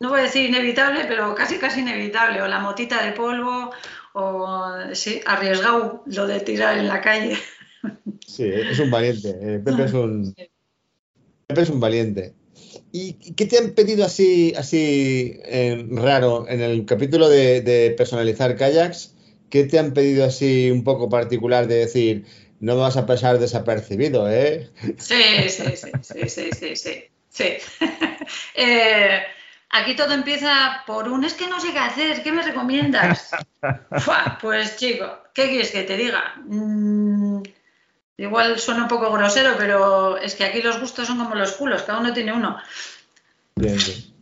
[0.00, 2.40] no voy a decir inevitable, pero casi casi inevitable.
[2.40, 3.70] O la motita de polvo,
[4.14, 7.36] o sí, arriesgado lo de tirar en la calle.
[8.26, 9.28] Sí, es un valiente.
[9.42, 10.34] Eh, Pepe es un,
[11.46, 12.34] Pepe es un valiente.
[12.92, 19.14] ¿Y qué te han pedido así, así eh, raro en el capítulo de, personalizar kayaks?
[19.50, 22.24] ¿Qué te han pedido así un poco particular de decir,
[22.60, 24.70] no vas a pasar desapercibido, eh?
[24.98, 27.44] Sí, sí, sí, sí, sí, sí, sí.
[28.54, 29.22] Eh,
[29.70, 33.30] aquí todo empieza por un, es que no sé qué hacer, ¿qué me recomiendas?
[34.42, 36.34] pues chico, ¿qué quieres que te diga?
[36.44, 37.27] Mm,
[38.18, 41.84] Igual suena un poco grosero, pero es que aquí los gustos son como los culos,
[41.84, 42.58] cada uno tiene uno.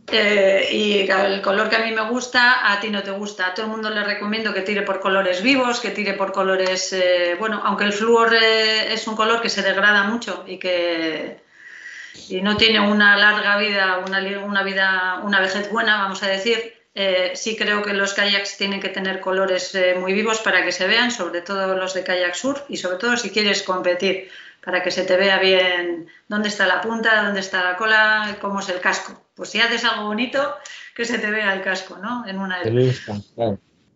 [0.09, 3.47] Eh, y el color que a mí me gusta, a ti no te gusta.
[3.47, 6.93] A todo el mundo le recomiendo que tire por colores vivos, que tire por colores,
[6.93, 11.41] eh, bueno, aunque el flúor eh, es un color que se degrada mucho y que
[12.29, 16.73] y no tiene una larga vida, una, una vida, una vejez buena, vamos a decir,
[16.99, 20.71] eh, sí creo que los kayaks tienen que tener colores eh, muy vivos para que
[20.71, 24.31] se vean, sobre todo los de kayak surf y sobre todo si quieres competir,
[24.65, 28.61] para que se te vea bien dónde está la punta, dónde está la cola, cómo
[28.61, 29.13] es el casco.
[29.35, 30.57] Pues si haces algo bonito,
[30.95, 32.25] que se te vea el casco, ¿no?
[32.25, 32.63] En una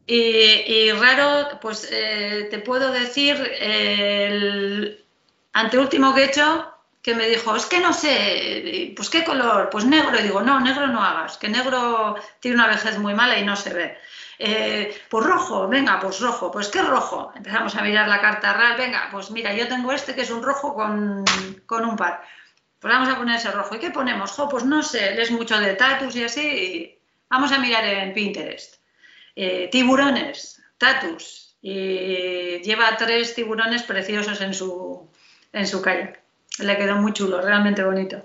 [0.05, 5.03] y, y, raro, pues eh, te puedo decir, el
[5.53, 9.85] anteúltimo que he hecho que me dijo, es que no sé, pues qué color, pues
[9.85, 10.19] negro.
[10.19, 13.55] Y digo, no, negro no hagas, que negro tiene una vejez muy mala y no
[13.55, 13.97] se ve.
[14.43, 17.31] Eh, pues rojo, venga, pues rojo, pues qué rojo.
[17.35, 20.43] Empezamos a mirar la carta real, venga, pues mira, yo tengo este que es un
[20.43, 21.23] rojo con,
[21.69, 22.23] un par.
[22.79, 23.75] Pues vamos a poner ese rojo.
[23.75, 24.31] ¿Y qué ponemos?
[24.31, 26.99] Jo, pues no sé, lees mucho de tatus y así.
[27.29, 28.75] vamos a mirar en Pinterest.
[29.35, 31.55] Eh, tiburones, tatus.
[31.61, 35.09] Y lleva tres tiburones preciosos en su,
[35.53, 35.83] en su.
[36.59, 38.21] Le quedó muy chulo, realmente bonito.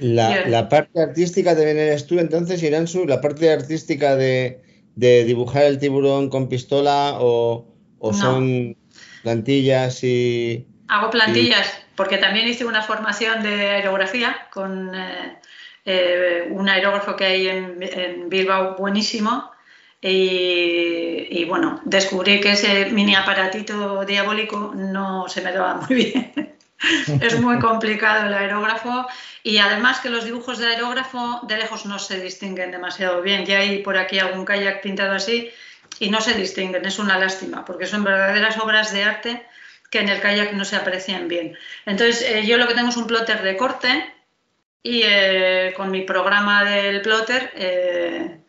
[0.00, 4.62] La, parte artística también eres tú, entonces, Iransu, la parte artística de,
[4.94, 7.66] dibujar el tiburón con pistola o,
[8.12, 8.76] son
[9.22, 10.66] plantillas y...
[10.88, 15.38] Hago plantillas, porque también hice una formación de aerografía con eh,
[15.84, 19.50] eh, un aerógrafo que hay en, Bilbao buenísimo.
[20.02, 26.54] Y, y, bueno, descubrí que ese mini aparatito diabólico no se me daba muy bien.
[27.20, 29.06] es muy complicado el aerógrafo
[29.42, 33.44] y además que los dibujos de aerógrafo de lejos no se distinguen demasiado bien.
[33.46, 35.50] Ya hay por aquí algún kayak pintado así
[35.98, 39.46] y no se distinguen, es una lástima porque son verdaderas obras de arte
[39.90, 41.56] que en el kayak no se aprecian bien.
[41.84, 44.14] Entonces eh, yo lo que tengo es un plotter de corte
[44.82, 48.40] y eh, con mi programa del plotter eh,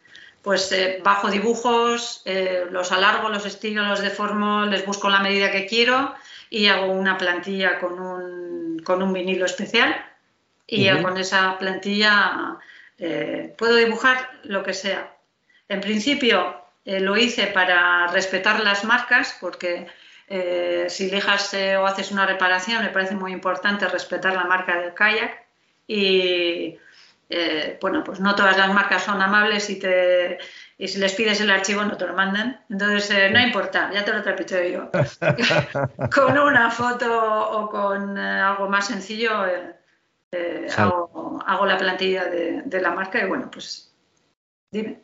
[0.42, 0.74] pues
[1.04, 2.24] bajo dibujos,
[2.72, 6.16] los alargo, los estilo, los deformo, les busco la medida que quiero
[6.50, 9.96] y hago una plantilla con un, con un vinilo especial
[10.68, 12.58] y con esa plantilla
[12.98, 15.16] eh, puedo dibujar lo que sea.
[15.68, 19.88] En principio eh, lo hice para respetar las marcas, porque
[20.28, 24.94] eh, si dejas o haces una reparación, me parece muy importante respetar la marca del
[24.94, 25.44] kayak.
[25.88, 26.78] Y
[27.82, 30.38] bueno, pues no todas las marcas son amables y, te,
[30.78, 32.60] y si les pides el archivo no te lo mandan.
[32.70, 34.90] Entonces, no importa, ya te lo trapito yo.
[36.16, 37.08] con una foto
[37.52, 39.32] o con algo más sencillo
[40.34, 43.94] eh, hago, la plantilla de, la marca y bueno, pues
[44.72, 45.00] dime.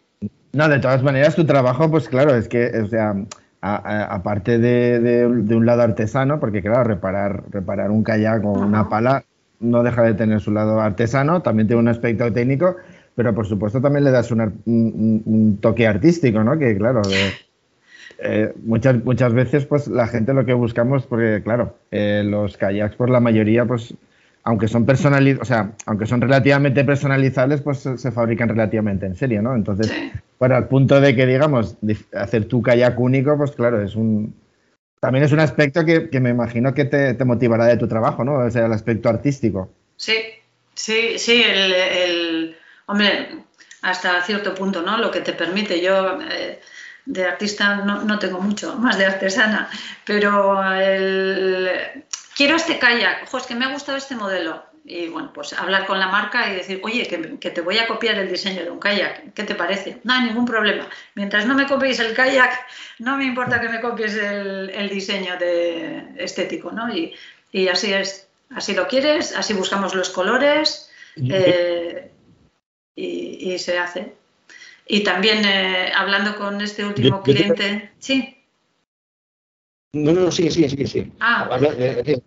[0.54, 3.14] No, de todas maneras, tu trabajo, pues claro, es que, o sea,
[3.62, 9.24] aparte de, un lado artesano, porque claro, reparar, reparar un kayak o una pala
[9.60, 12.76] no deja de tener su lado artesano, también tiene un aspecto técnico,
[13.16, 16.58] pero por supuesto también le das un, toque artístico, ¿no?
[16.58, 17.02] Que claro,
[18.20, 22.96] eh, muchas, muchas veces pues la gente lo que buscamos, porque claro, eh, los kayaks
[22.96, 23.96] por la mayoría pues
[24.48, 29.42] aunque son personalizables, o sea, aunque son relativamente personalizables, pues se, fabrican relativamente en serie,
[29.42, 29.54] ¿no?
[29.54, 29.92] Entonces,
[30.38, 31.76] para el punto de que, digamos,
[32.14, 34.34] hacer tu kayak único, pues claro, es un...
[35.00, 38.46] También es un aspecto que, me imagino que te, motivará de tu trabajo, ¿no?
[38.46, 39.72] O sea, el aspecto artístico.
[39.96, 40.16] Sí,
[40.74, 42.58] sí, sí, el,
[42.88, 43.44] hombre,
[43.84, 44.98] hasta cierto punto, ¿no?
[44.98, 46.60] Lo que te permite, yo eh,
[47.06, 49.70] de artista no, no, tengo mucho, más de artesana,
[50.04, 52.04] pero el,
[52.36, 54.67] quiero este kayak, ojo, es que me ha gustado este modelo.
[54.90, 58.18] Y bueno, pues hablar con la marca y decir, oye, que, te voy a copiar
[58.20, 59.98] el diseño de un kayak, ¿qué te parece?
[60.06, 60.88] No hay ningún problema.
[61.14, 62.58] Mientras no me copies el kayak,
[63.00, 66.88] no me importa que me copies el, diseño de, estético, ¿no?
[66.96, 67.14] Y,
[67.68, 72.10] así es, así lo quieres, así buscamos los colores eh,
[72.96, 74.14] y, se hace.
[74.88, 78.38] Y también eh, hablando con este último cliente, sí.
[79.92, 81.12] No, no, sigue, sigue, sigue, sigue.
[81.20, 81.60] Ah,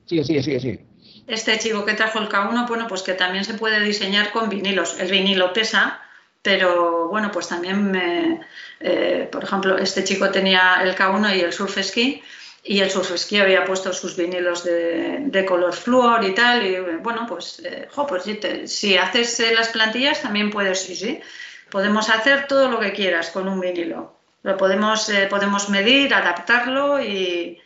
[0.04, 0.89] sigue, sigue, sigue, sigue.
[1.26, 4.98] Este chico que trajo el K1, bueno, pues que también se puede diseñar con vinilos.
[4.98, 6.00] El vinilo pesa,
[6.42, 8.40] pero bueno, pues también,
[8.80, 12.22] eh, por ejemplo, este chico tenía el K1 y el Surf Ski,
[12.62, 17.26] y el Surf Ski había puesto sus vinilos de, color flúor y tal, y bueno,
[17.26, 18.24] pues, eh, pues
[18.66, 21.20] si, haces eh, las plantillas también puedes, sí, sí,
[21.70, 24.16] podemos hacer todo lo que quieras con un vinilo.
[24.42, 27.60] Lo podemos, eh, podemos medir, adaptarlo y,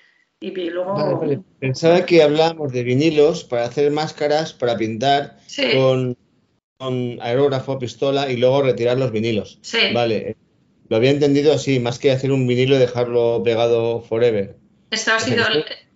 [0.52, 1.44] luego...
[1.59, 5.38] Pensaba que hablábamos de vinilos para hacer máscaras, para pintar
[5.74, 6.16] con,
[7.20, 9.59] aerógrafo, pistola y luego retirar los vinilos.
[9.62, 9.92] Sí.
[9.92, 10.37] Vale.
[10.88, 14.57] Lo había entendido así, más que hacer un vinilo y dejarlo pegado forever.
[14.90, 15.44] Esto ha sido,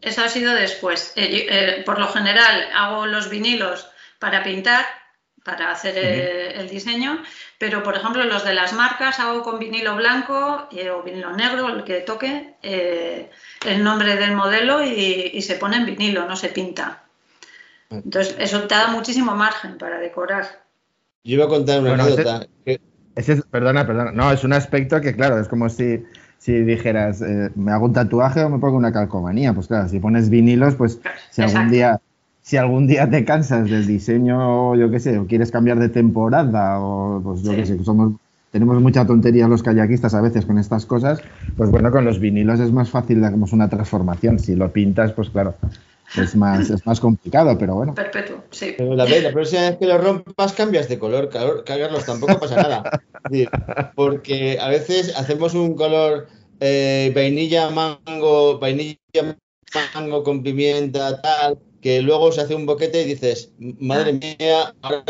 [0.01, 1.13] esto ha sido después.
[1.17, 3.87] Eh, eh, por lo general hago los vinilos
[4.19, 4.85] para pintar
[5.49, 7.23] para hacer eh, el diseño,
[7.57, 11.69] pero por ejemplo los de las marcas hago con vinilo blanco eh, o vinilo negro,
[11.69, 13.31] el que toque, eh,
[13.67, 17.03] el nombre del modelo y, se pone en vinilo, no se pinta.
[17.89, 20.45] Entonces eso te da muchísimo margen para decorar.
[21.25, 22.47] Yo iba a contar una anécdota.
[23.51, 24.13] perdona, perdona.
[24.13, 26.05] No, es un aspecto que claro, es como si,
[26.37, 27.23] si dijeras,
[27.55, 29.55] me hago un tatuaje o me pongo una calcomanía.
[29.55, 31.99] Pues claro, si pones vinilos, pues si algún día
[32.49, 36.81] si algún día te cansas del diseño, yo qué sé, o quieres cambiar de temporada,
[36.81, 38.15] o pues yo qué sé, somos,
[38.51, 41.21] tenemos mucha tontería los kayakistas a veces con estas cosas,
[41.59, 44.39] pues bueno, con los vinilos es más fácil, digamos, una transformación.
[44.39, 45.57] Si lo pintas, pues claro,
[46.17, 47.95] es más, es más complicado, pero bueno.
[47.95, 48.73] Perpetuo, sí.
[48.79, 52.83] Pero la, la próxima vez que lo rompas, cambias de color, Carlos, tampoco pasa nada.
[53.95, 56.29] Porque a veces hacemos un color
[56.61, 59.37] eh, vainilla mango, vainilla
[59.95, 65.05] mango con pimienta, tal, que luego se hace un boquete y dices, madre mía, ahora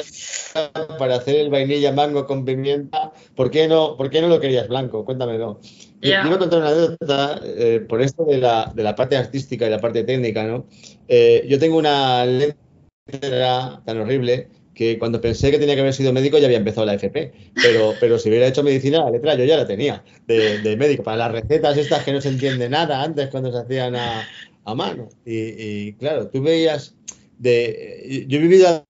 [0.98, 4.68] para hacer el vainilla mango con pimienta, ¿por qué no, por qué no lo querías
[4.68, 5.04] blanco?
[5.04, 5.60] Cuéntamelo.
[6.00, 6.24] Yeah.
[6.28, 9.70] Yo, a contar una anécdota eh, por esto de la, de la, parte artística y
[9.70, 10.66] la parte técnica, ¿no?
[11.08, 16.12] Eh, yo tengo una letra tan horrible que cuando pensé que tenía que haber sido
[16.12, 19.44] médico ya había empezado la FP, pero, pero si hubiera hecho medicina, la letra yo
[19.44, 21.02] ya la tenía de, de médico.
[21.02, 24.24] Para las recetas estas que no se entiende nada antes cuando se hacían a,
[24.68, 25.08] a mano.
[25.24, 26.94] Y, claro, tú veías
[27.38, 28.26] de.
[28.28, 28.84] Yo he vivido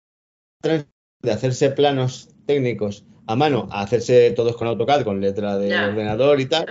[0.62, 6.41] de hacerse planos técnicos a mano a hacerse todos con AutoCAD, con letra de ordenador
[6.41, 6.67] y tal.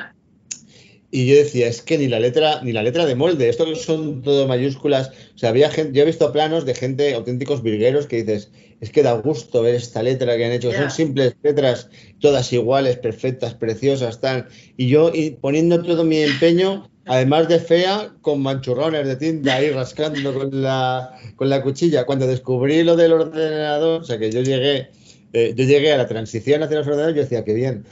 [1.10, 4.22] Y yo decía, es que ni la letra, ni la letra de molde, esto son
[4.24, 5.12] todo mayúsculas.
[5.36, 8.90] O sea, había gente, yo he visto planos de gente auténticos virgueros que dices, es
[8.92, 10.74] que da gusto ver esta letra que han hecho.
[10.74, 11.90] Son simples letras,
[12.20, 14.48] todas iguales, perfectas, preciosas, tal.
[14.76, 19.72] Y yo y poniendo todo mi empeño además de fea, con manchurrones de tinta ahí
[19.72, 22.06] rascando con la, con la cuchilla.
[22.06, 24.90] Cuando descubrí lo del ordenador, o sea que yo llegué,
[25.34, 27.86] eh, yo llegué a la transición hacia los ordenadores, yo decía que bien,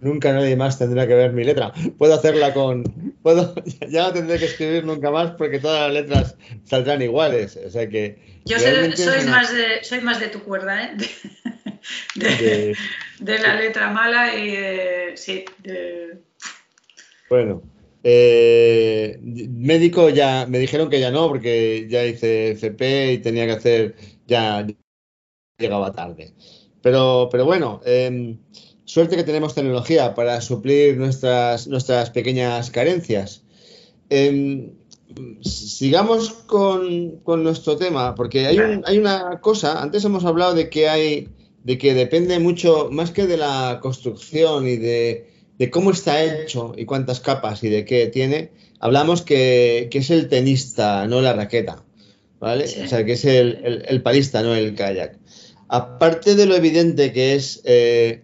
[0.00, 1.72] nunca nadie más tendrá que ver mi letra.
[1.96, 2.84] Puedo hacerla con,
[3.22, 3.54] puedo,
[3.88, 7.58] ya no tendré que escribir nunca más porque todas las letras saldrán iguales.
[7.64, 10.96] O sea que yo soy, más de, soy más de tu cuerda, ¿eh?
[12.16, 15.44] de, la letra mala y de, sí,
[17.30, 17.62] Bueno,
[18.04, 23.52] eh, médico ya me dijeron que ya no, porque ya hice FP y tenía que
[23.52, 24.66] hacer, ya
[25.58, 26.34] llegaba tarde.
[26.82, 28.38] Pero, pero bueno, em,
[28.84, 33.44] suerte que tenemos tecnología para suplir nuestras, nuestras pequeñas carencias.
[34.10, 34.72] Em,
[35.42, 41.28] sigamos con, nuestro tema, porque hay, hay una cosa, antes hemos hablado de que hay,
[41.62, 45.31] de que depende mucho, más que de la construcción y de,
[45.70, 51.06] cómo está hecho y cuántas capas y de qué tiene, hablamos que, es el tenista,
[51.06, 51.84] no la raqueta,
[52.40, 52.64] ¿vale?
[52.64, 55.18] O sea, que es el, el, palista, no el kayak.
[55.68, 58.22] Aparte de lo evidente que es eh,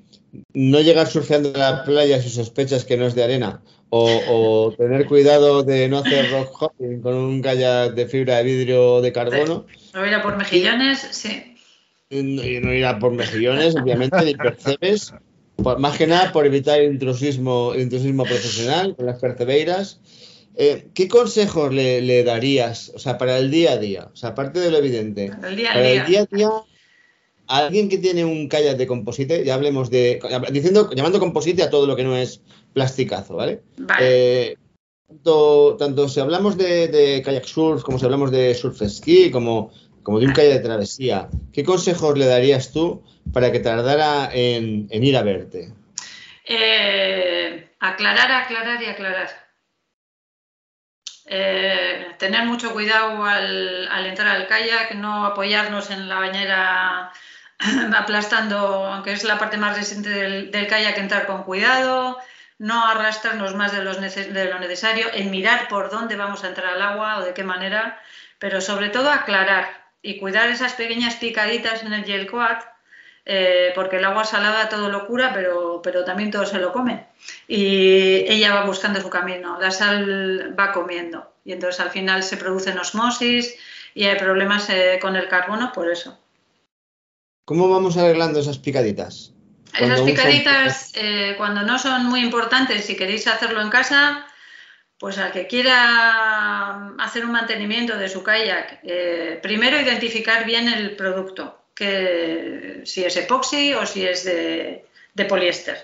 [0.52, 5.06] no llegar surfeando a la playa si sospechas que no es de arena, o, tener
[5.06, 9.12] cuidado de no hacer rock hopping con un kayak de fibra de vidrio o de
[9.12, 9.66] carbono.
[9.94, 11.56] No ir a por mejillones, sí.
[12.10, 15.14] Y no, ir a por mejillones, obviamente, ni percebes.
[15.78, 20.00] Más que nada por evitar intrusismo, intrusismo profesional con las percebeiras.
[20.56, 24.10] Eh, ¿Qué consejos le, darías, o sea, para el día a día?
[24.12, 25.28] O sea, aparte de lo evidente.
[25.28, 25.56] Para el
[26.06, 26.50] día a día
[27.48, 30.20] alguien que tiene un kayak de composite, ya hablemos de,
[30.52, 32.42] diciendo, llamando composite a todo lo que no es
[32.74, 33.62] plasticazo, ¿vale?
[34.00, 34.56] Eh,
[35.24, 39.72] tanto, si hablamos de, kayak surf, como si hablamos de surf ski, como,
[40.08, 44.88] como de un kayak de travesía, ¿qué consejos le darías tú para que tardara en,
[44.90, 45.70] ir a verte?
[46.46, 49.28] Eh, aclarar, aclarar y aclarar.
[51.26, 57.12] Eh, tener mucho cuidado al, entrar al kayak, no apoyarnos en la bañera
[57.94, 62.16] aplastando, aunque es la parte más resistente del, del kayak, entrar con cuidado,
[62.56, 67.18] no arrastrarnos más de, lo necesario, en mirar por dónde vamos a entrar al agua
[67.18, 68.00] o de qué manera,
[68.38, 72.62] pero sobre todo aclarar y cuidar esas pequeñas picaditas en el gel coat,
[73.26, 77.06] eh, porque el agua salada todo lo cura, pero, pero también todo se lo come.
[77.46, 82.38] Y ella va buscando su camino, la sal va comiendo y entonces al final se
[82.38, 83.54] producen osmosis
[83.94, 86.18] y hay problemas eh, con el carbono por eso.
[87.44, 89.34] ¿Cómo vamos arreglando esas picaditas?
[89.78, 94.26] Esas picaditas, eh, cuando no son muy importantes, si queréis hacerlo en casa,
[94.98, 100.96] pues al que quiera hacer un mantenimiento de su kayak, eh, primero identificar bien el
[100.96, 104.84] producto, que si es epoxi o si es de,
[105.28, 105.78] poliéster.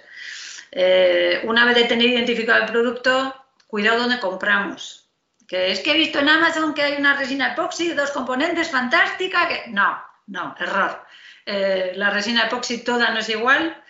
[0.70, 3.35] Eh, una vez de tener identificado el producto,
[3.68, 5.09] cuidado donde compramos.
[5.46, 9.46] Que es que he visto en Amazon que hay una resina epoxi, dos componentes, fantástica,
[9.46, 11.07] que no, no, error.
[11.46, 13.84] Eh, la resina epoxi toda no es igual.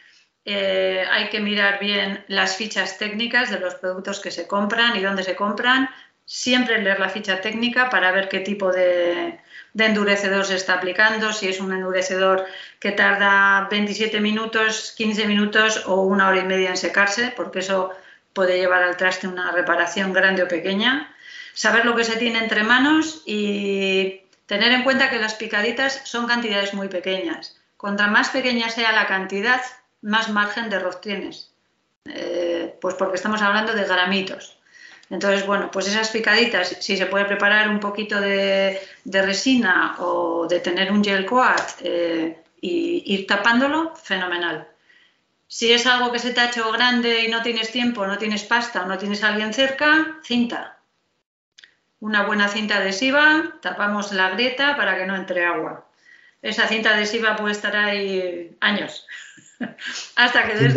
[0.44, 5.02] Eh, hay que mirar bien las fichas técnicas de los productos que se compran y
[5.02, 5.88] dónde se compran.
[6.26, 9.38] Siempre leer la ficha técnica para ver qué tipo de,
[9.76, 12.46] endurecedor se está aplicando, si es un endurecedor
[12.78, 17.90] que tarda 27 minutos, 15 minutos o una hora y media en secarse, porque eso
[18.32, 21.14] puede llevar al traste una reparación grande o pequeña.
[21.52, 26.26] Saber lo que se tiene entre manos y Tener en cuenta que las picaditas son
[26.26, 27.56] cantidades muy pequeñas.
[27.78, 29.62] Contra más pequeña sea la cantidad,
[30.04, 31.50] más margen de error tienes.
[32.04, 34.58] Eh, pues porque estamos hablando de gramitos.
[35.10, 40.60] Entonces, bueno, pues esas picaditas, si se puede preparar un poquito de, resina o de
[40.60, 44.68] tener un gel coat e ir tapándolo, fenomenal.
[45.46, 48.44] Si es algo que se te ha hecho grande y no tienes tiempo, no tienes
[48.44, 50.74] pasta o no tienes alguien cerca, cinta
[52.04, 55.88] una buena cinta adhesiva, tapamos la grieta para que no entre agua.
[56.42, 59.06] Esa cinta adhesiva puede estar ahí años,
[60.16, 60.74] hasta que des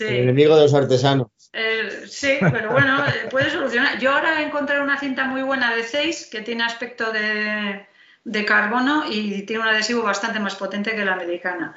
[0.00, 1.28] El enemigo de los artesanos.
[1.52, 3.98] Eh, sí, pero bueno, eh, puede solucionar.
[4.00, 7.86] Yo ahora he encontrado una cinta muy buena de 6 que tiene aspecto de,
[8.24, 11.76] de carbono y tiene un adhesivo bastante más potente que la americana.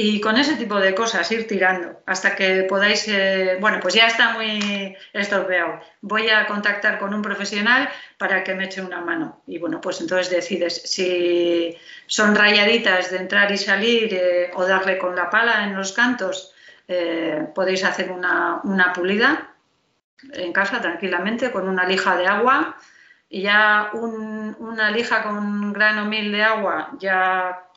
[0.00, 4.06] Y con ese tipo de cosas ir tirando hasta que podáis, eh, bueno, pues ya
[4.06, 5.80] está muy estropeado.
[6.02, 9.42] Voy a contactar con un profesional para que me eche una mano.
[9.48, 14.98] Y bueno, pues entonces decides si son rayaditas de entrar y salir eh, o darle
[14.98, 16.54] con la pala en los cantos.
[16.86, 19.52] Eh, podéis hacer una, una pulida
[20.32, 22.76] en casa tranquilamente con una lija de agua
[23.28, 27.67] y ya una lija con un grano mil de agua ya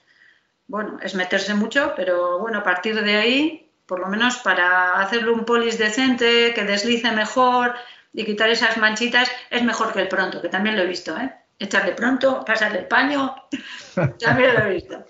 [0.72, 5.32] bueno, es meterse mucho, pero bueno, a partir de ahí, por lo menos para hacerle
[5.32, 7.74] un polis decente, que deslice mejor
[8.14, 11.30] y quitar esas manchitas, es mejor que el pronto, que también lo he visto, ¿eh?
[11.60, 13.36] Echarle pronto, pasarle el paño,
[14.20, 15.04] también lo he visto.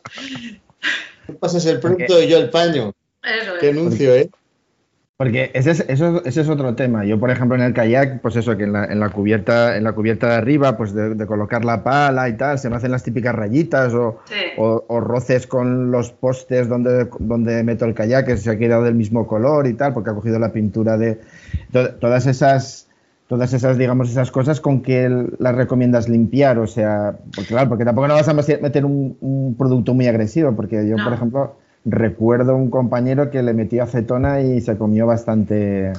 [1.28, 2.92] Tú pasas el pronto y yo el paño.
[3.22, 4.32] Eso Qué anuncio, ¿eh?
[5.22, 7.06] Porque ese es, eso, ese es otro tema.
[7.06, 9.84] Yo, por ejemplo, en el kayak, pues eso, que en la, en la cubierta, en
[9.84, 13.04] la cubierta de arriba, pues de, colocar la pala y tal, se me hacen las
[13.04, 14.18] típicas rayitas o,
[14.58, 18.96] o, roces con los postes donde, donde meto el kayak, que se ha quedado del
[18.96, 21.20] mismo color y tal, porque ha cogido la pintura de
[22.00, 22.88] todas esas
[23.28, 25.08] todas esas, digamos, esas cosas con que
[25.38, 29.94] las recomiendas limpiar, o sea, porque claro, porque tampoco no vas a meter un, producto
[29.94, 31.56] muy agresivo, porque yo, por ejemplo,
[31.86, 35.94] recuerdo un compañero que le metió acetona y se comió bastante.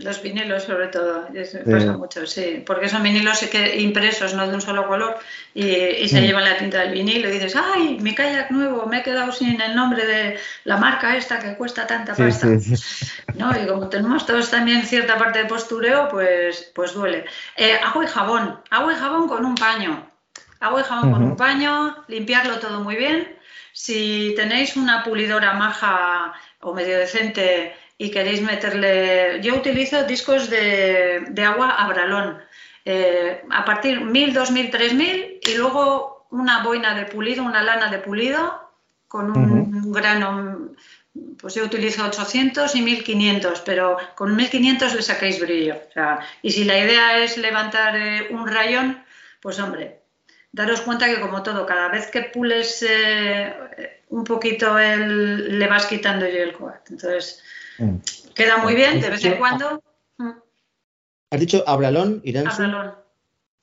[0.00, 1.26] Los vinilos, sobre todo,
[1.64, 3.42] pasa mucho, sí, porque son vinilos
[3.78, 5.16] impresos, no de un solo color,
[5.54, 6.24] y, se mm.
[6.24, 8.84] llevan la tinta del vinilo y dices, ¡ay, mi kayak nuevo!
[8.86, 12.46] Me he quedado sin el nombre de la marca esta que cuesta tanta pasta.
[13.36, 13.58] ¿No?
[13.58, 17.24] Y como tenemos todos también cierta parte de postureo, pues, pues duele.
[17.56, 20.10] Eh, agua y jabón, agua y jabón con un paño.
[20.60, 23.35] Agua y jabón con un paño, limpiarlo todo muy bien
[23.76, 31.44] si tenéis una pulidora maja o medio decente y queréis meterle, yo utilizo discos de,
[31.46, 32.38] agua Abralón,
[32.86, 37.98] eh, a partir 1000, 2000, 3000 y luego una boina de pulido, una lana de
[37.98, 38.72] pulido
[39.08, 40.70] con un grano,
[41.38, 45.76] pues yo utilizo 800 y 1500, pero con 1500 le sacáis brillo.
[46.40, 49.04] y si la idea es levantar eh, un rayón,
[49.42, 50.05] pues hombre,
[50.56, 55.84] daros cuenta que como todo, cada vez que pules eh, un poquito el, le vas
[55.86, 56.90] quitando el coat.
[56.90, 57.42] Entonces,
[57.78, 57.96] mm.
[58.34, 59.82] queda muy bien de vez en cuando.
[60.16, 60.30] Mm.
[61.30, 62.48] ¿Has dicho Abralón, Irán?
[62.48, 62.94] Abralón.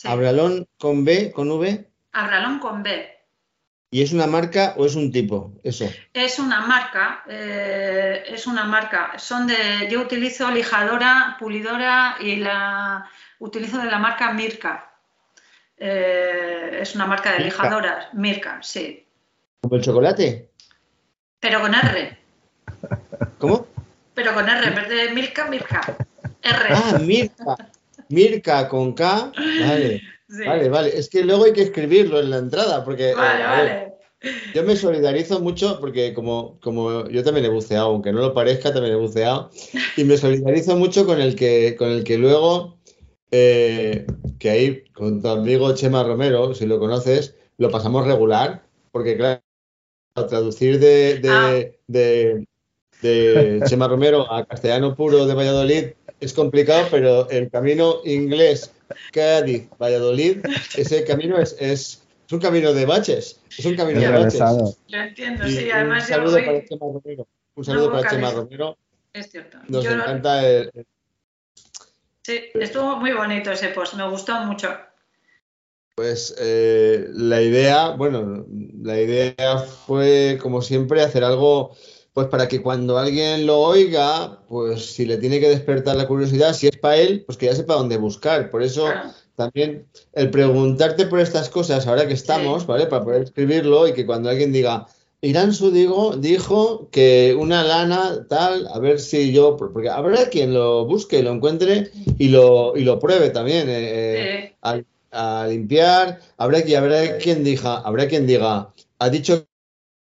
[0.03, 1.89] Abralón con B, con V.
[2.11, 3.09] Abralón con B.
[3.89, 5.53] ¿Y es una marca o es un tipo?
[5.63, 5.89] Eso.
[6.13, 9.13] Es una marca, eh, es una marca.
[9.17, 14.92] Son de, yo utilizo lijadora, pulidora y la utilizo de la marca Mirka.
[15.85, 19.05] Eh, es una marca de lijadoras, Mirka, sí.
[19.59, 20.49] ¿Como el chocolate?
[21.41, 22.17] Pero con R.
[23.37, 23.67] ¿Cómo?
[24.13, 25.81] Pero con R, en vez de Mirka, Mirka.
[26.41, 26.69] R.
[26.69, 27.57] Ah, Mirka.
[28.07, 29.33] Mirka con K.
[29.35, 30.01] Vale.
[30.29, 30.97] Vale, vale.
[30.97, 33.09] Es que luego hay que escribirlo en la entrada, porque.
[33.09, 33.93] Eh, vale, vale.
[34.55, 38.71] yo me solidarizo mucho porque como, como yo también he buceado, aunque no lo parezca,
[38.71, 39.51] también he buceado.
[39.97, 42.77] Y me solidarizo mucho con el que, con el que luego
[43.35, 44.05] eh,
[44.37, 48.61] que ahí con tu amigo Chema Romero, si lo conoces, lo pasamos regular,
[48.91, 49.41] porque claro,
[50.29, 52.45] traducir de, de,
[53.65, 55.85] Chema Romero a castellano puro de Valladolid
[56.19, 58.71] es complicado, pero el camino inglés
[59.11, 60.45] Cádiz-Valladolid,
[60.77, 64.39] ese camino es, es, un camino de baches, es un camino de baches.
[64.39, 67.27] Lo entiendo, sí, además un saludo para Chema Romero.
[67.55, 68.77] Un saludo para Chema Romero.
[69.11, 69.57] Es cierto.
[69.67, 70.71] Nos encanta el,
[72.25, 74.69] Sí, estuvo muy bonito ese post, me gustó mucho.
[75.95, 78.45] Pues eh, la idea, bueno,
[78.81, 81.75] la idea fue, como siempre, hacer algo,
[82.13, 86.53] pues para que cuando alguien lo oiga, pues si le tiene que despertar la curiosidad,
[86.53, 88.49] si es para él, pues que ya sepa dónde buscar.
[88.49, 88.87] Por eso
[89.35, 92.87] también el preguntarte por estas cosas, ahora que estamos, ¿vale?
[92.87, 94.87] Para poder escribirlo y que cuando alguien diga,
[95.23, 100.85] Iransu digo, dijo que una lana tal, a ver si yo, porque habrá quien lo
[100.85, 106.19] busque, lo encuentre y lo, y lo pruebe también eh, eh, a, limpiar.
[106.35, 109.47] Habrá, habrá quien diga, habrá quien diga, ha dicho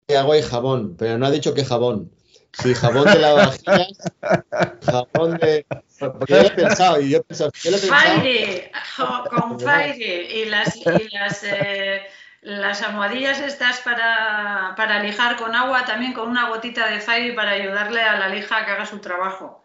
[0.08, 2.10] que agua y jabón, pero no ha dicho que jabón.
[2.52, 3.92] Si jabón de lavavajillas,
[4.86, 5.66] jabón de.
[5.98, 7.52] Porque yo lo he pensado y yo he pensado.
[7.62, 10.76] Yo lo he pensado con Fire y las.
[10.76, 12.00] Y las eh,
[12.42, 17.50] las almohadillas estas para, para, lijar con agua, también con una gotita de Fairy para
[17.52, 19.62] ayudarle a la lija a que haga su trabajo.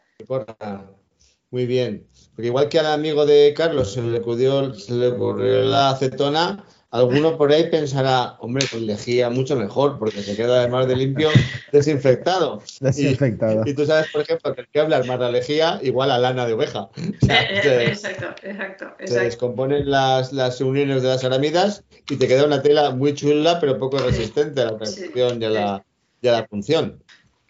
[1.52, 2.08] Muy bien.
[2.36, 6.66] Porque igual que al amigo de Carlos se le ocurrió, se le ocurrió la acetona,
[6.96, 11.30] Alguno por ahí pensará, hombre, pues lejía mucho mejor, porque se queda además de limpio
[11.74, 12.64] desinfectado.
[12.80, 13.64] Desinfectado.
[13.66, 16.46] Y, tú sabes, por ejemplo, que el que habla más de lejía igual a lana
[16.46, 16.88] de oveja.
[17.28, 22.46] Eh, eh, exacto, exacto, Se descomponen las, las uniones de las aramidas y te queda
[22.46, 25.86] una tela muy chula, pero poco resistente a la presión y, a la,
[26.22, 27.04] la función.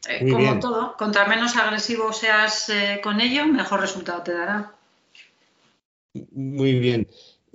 [0.07, 2.71] Eh, como todo, contra menos agresivo seas
[3.03, 4.75] con ello, mejor resultado te dará.
[6.31, 7.07] Muy bien.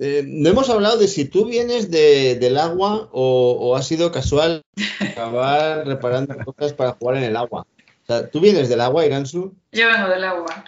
[0.03, 4.63] Eh, no hemos hablado de si tú vienes del agua o, ha sido casual
[4.99, 7.67] acabar reparando cosas para jugar en el agua.
[8.03, 9.53] O sea, ¿tú vienes del agua, Iransu?
[9.71, 10.65] Yo vengo del agua.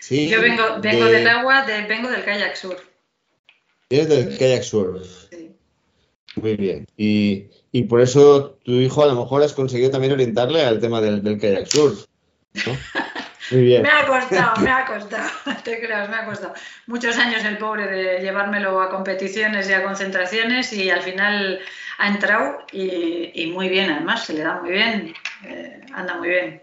[0.00, 0.28] Sí.
[0.28, 2.76] Yo vengo, vengo del agua, vengo del kayak sur.
[3.90, 5.04] Vienes del kayak sur.
[5.30, 5.54] Sí.
[6.34, 6.88] Muy bien.
[6.96, 11.22] Y, por eso tu hijo a lo mejor has conseguido también orientarle al tema del,
[11.22, 11.94] del kayak sur.
[12.66, 12.72] ¿no?
[13.50, 15.28] Me ha costado, me ha costado,
[15.64, 16.54] te creas, me ha costado.
[16.86, 21.60] Muchos años el pobre de llevármelo a competiciones y a concentraciones y al final
[21.98, 25.14] ha entrado y, muy bien, además, se le da muy bien,
[25.46, 26.62] eh, anda muy bien.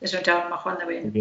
[0.00, 1.12] Es un chaval majo, anda bien.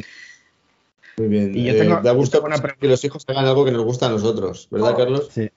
[1.18, 1.52] Muy bien.
[1.58, 3.72] Y yo Eh, tengo- da gusto yo tengo una que los hijos hagan algo que
[3.72, 4.98] nos gusta a nosotros, ¿verdad, Oh.
[4.98, 5.30] Carlos?
[5.32, 5.50] Sí.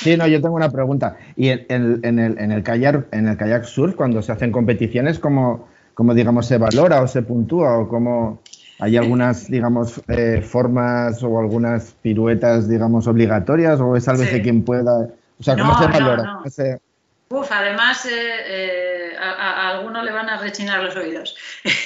[0.00, 1.18] Sí, no, yo tengo una pregunta.
[1.36, 4.50] Y en, en- en el, en, el kayak, en el kayak surf, cuando se hacen
[4.50, 7.76] competiciones, ¿cómo, cómo, digamos, se valora o se puntúa?
[7.78, 8.42] ¿O cómo
[8.78, 13.80] hay algunas, digamos, eh, formas o algunas piruetas, digamos, obligatorias?
[13.80, 14.42] ¿O es sálvese Sí.
[14.42, 15.08] quien pueda?
[15.38, 16.22] O sea, ¿cómo No, se valora?
[16.22, 16.38] no.
[16.38, 16.80] ¿Cómo se-
[17.28, 21.36] Uf, además eh, eh, a, a- a alguno le van a rechinar los oídos.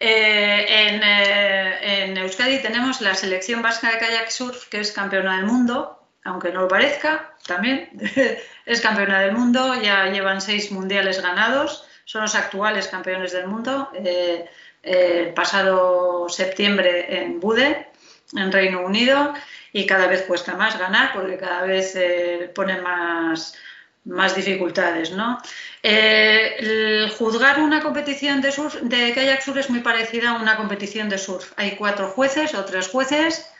[0.00, 5.46] Eh, en, en Euskadi tenemos la selección vasca de kayak surf, que es campeona del
[5.46, 7.88] mundo, aunque no lo parezca, también
[8.66, 13.88] es campeona del mundo, ya llevan seis mundiales ganados, son los actuales campeones del mundo.
[13.94, 14.44] Eh,
[14.84, 17.88] eh, pasado septiembre en Bude,
[18.34, 19.34] en Reino Unido,
[19.72, 23.54] y cada vez cuesta más ganar porque cada vez eh, ponen más,
[24.04, 25.38] más dificultades, ¿no?
[25.82, 30.56] Eh, el juzgar una competición de surf, de kayak surf es muy parecida a una
[30.56, 31.52] competición de surf.
[31.56, 33.50] Hay cuatro jueces o tres jueces,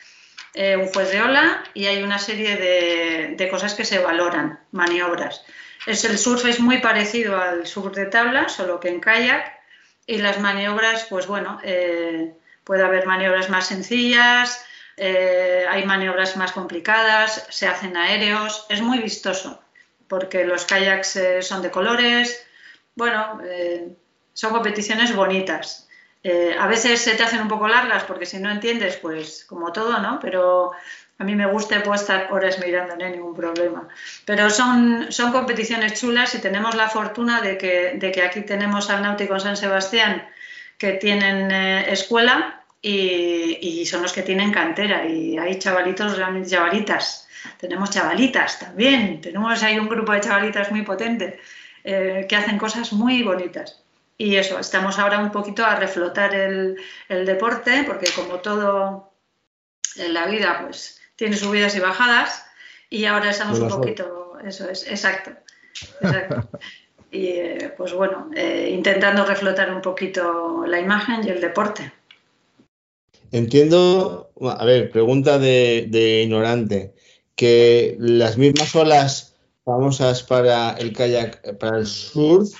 [0.54, 4.60] eh, un juez de ola y hay una serie de, de cosas que se valoran,
[4.70, 5.44] maniobras.
[5.86, 9.52] Es, el surf es muy parecido al surf de tabla, solo que en kayak
[10.06, 12.34] y las maniobras, pues bueno, eh,
[12.64, 14.64] puede haber maniobras más sencillas,
[14.96, 19.60] eh, hay maniobras más complicadas, se hacen aéreos, es muy vistoso
[20.08, 22.46] porque los kayaks eh, son de colores,
[22.94, 23.40] bueno,
[24.32, 25.88] son competiciones bonitas.
[26.58, 29.98] A veces se te hacen un poco largas porque si no entiendes, pues como todo,
[29.98, 30.20] ¿no?
[30.20, 30.70] Pero
[31.18, 33.88] a mí me gusta y puedo estar horas mirando, no hay ningún problema.
[34.24, 38.90] Pero son, son competiciones chulas y tenemos la fortuna de que, de que aquí tenemos
[38.90, 40.26] al Náutico en San Sebastián
[40.76, 46.50] que tienen eh, escuela y, y son los que tienen cantera y hay chavalitos, realmente
[46.50, 47.28] chavalitas.
[47.58, 51.38] Tenemos chavalitas también, tenemos ahí un grupo de chavalitas muy potente
[51.84, 53.82] eh, que hacen cosas muy bonitas.
[54.16, 56.76] Y eso, estamos ahora un poquito a reflotar el,
[57.08, 59.12] el deporte, porque como todo
[59.96, 62.44] en la vida, pues tiene subidas y bajadas,
[62.90, 65.30] y ahora estamos un poquito, eso es, exacto,
[66.00, 66.48] exacto.
[67.10, 71.92] Y eh, pues bueno, eh, intentando reflotar un poquito la imagen y el deporte.
[73.30, 76.92] Entiendo, a ver, pregunta de, de ignorante,
[77.36, 82.52] que las mismas olas famosas para el kayak, para el surf,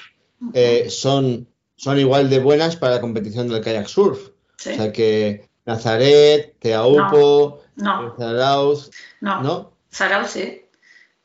[0.52, 4.30] eh, son, son igual de buenas para la competición del kayak surf.
[4.56, 4.70] Sí.
[4.70, 9.72] O sea que Nazaret, Teaupo, No, Zarauz, no, ¿no?
[9.92, 10.62] Zarauz sí,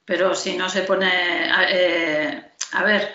[0.05, 1.09] pero si no se pone,
[1.69, 3.13] eh, a ver,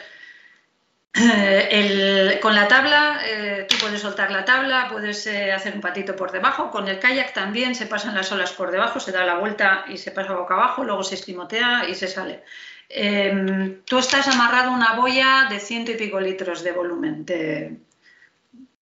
[1.15, 5.81] eh, el- con la tabla, eh, tú puedes soltar la tabla, puedes eh, hacer un
[5.81, 6.71] patito por debajo.
[6.71, 9.97] Con el kayak también se pasan las olas por debajo, se da la vuelta y
[9.99, 12.43] se pasa boca abajo, luego se esquimotea y se sale.
[12.89, 17.77] Eh, tú estás amarrado a una boya de ciento y pico litros de volumen, de-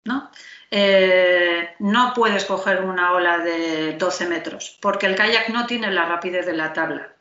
[0.05, 0.31] ¿no?
[0.71, 6.05] Eh, no puedes coger una ola de 12 metros porque el kayak no tiene la
[6.05, 7.15] rapidez de la tabla.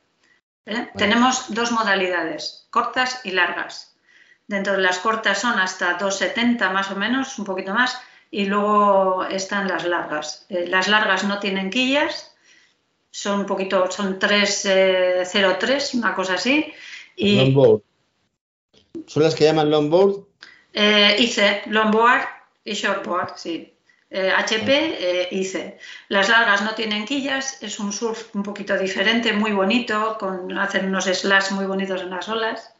[0.66, 0.88] ¿eh?
[0.96, 3.96] Tenemos dos modalidades, cortas y largas.
[4.46, 7.98] Dentro de las cortas son hasta 2,70 más o menos, un poquito más,
[8.30, 10.44] y luego están las largas.
[10.50, 12.34] Eh, las largas no tienen quillas,
[13.10, 16.72] son un poquito, son 3,03, una cosa así.
[17.16, 17.82] Y Longboard.
[19.06, 20.26] ¿Son las que llaman longboard?
[20.74, 22.37] IC, longboard
[22.70, 23.74] y shortboard, sí.
[24.10, 25.78] Eh, HP, eh, IC.
[26.08, 30.86] Las largas no tienen quillas, es un surf un poquito diferente, muy bonito, con, hacen
[30.86, 32.72] unos slash muy bonitos en las olas.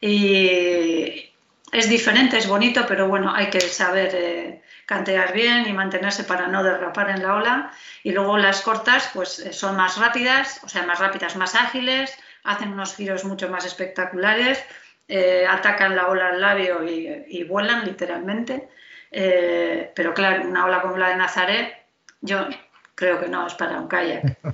[0.00, 1.30] Y
[1.72, 6.48] es diferente, es bonito, pero bueno, hay que saber eh, cantear bien y mantenerse para
[6.48, 7.72] no derrapar en la ola.
[8.02, 12.16] Y luego las cortas, pues eh, son más rápidas, o sea, más rápidas, más ágiles,
[12.44, 14.64] hacen unos giros mucho más espectaculares,
[15.08, 18.68] eh, atacan la ola al labio y, y vuelan literalmente.
[19.10, 21.72] Eh, pero claro, una ola como la de Nazaret,
[22.20, 22.46] yo
[22.94, 24.38] creo que no, es para un kayak.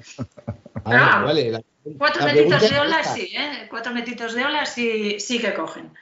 [0.89, 1.51] Ah, Ah, vale.
[1.51, 1.61] La,
[1.99, 3.15] Cuatro la metitos de es ola esta.
[3.15, 3.67] sí, ¿eh?
[3.69, 5.93] Cuatro metitos de ola sí, sí que cogen.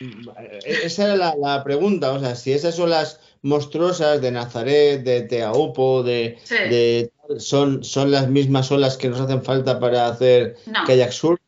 [0.00, 5.22] Eh, Esa era la, la pregunta, o sea, si esas olas monstruosas de Nazaret, de
[5.22, 6.54] Teaupo, de, Sí.
[6.54, 10.84] de- son, son las mismas olas que nos hacen falta para hacer No.
[10.84, 11.40] kayak surf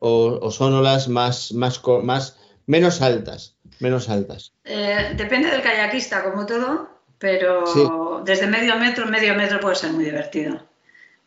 [0.00, 4.52] o, o son olas más, más, más menos altas, menos altas.
[4.64, 7.82] Eh, depende del kayakista, como todo, pero Sí.
[8.24, 10.60] desde medio metro, medio metro puede ser muy divertido.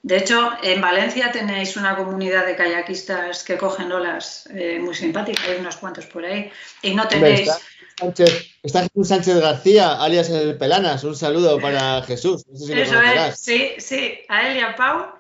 [0.04, 5.46] De hecho, en Valencia tenéis una comunidad de kayakistas que cogen olas eh, muy simpáticas,
[5.48, 6.50] hay unos cuantos por ahí,
[6.82, 7.50] y no tenéis...
[7.50, 7.58] está,
[8.00, 12.46] Sánchez- está Jesús Sánchez García, alias el Pelanas, un saludo para Jesús.
[12.48, 15.17] No sé si lo Eso es, sí, sí, a él y a Pau.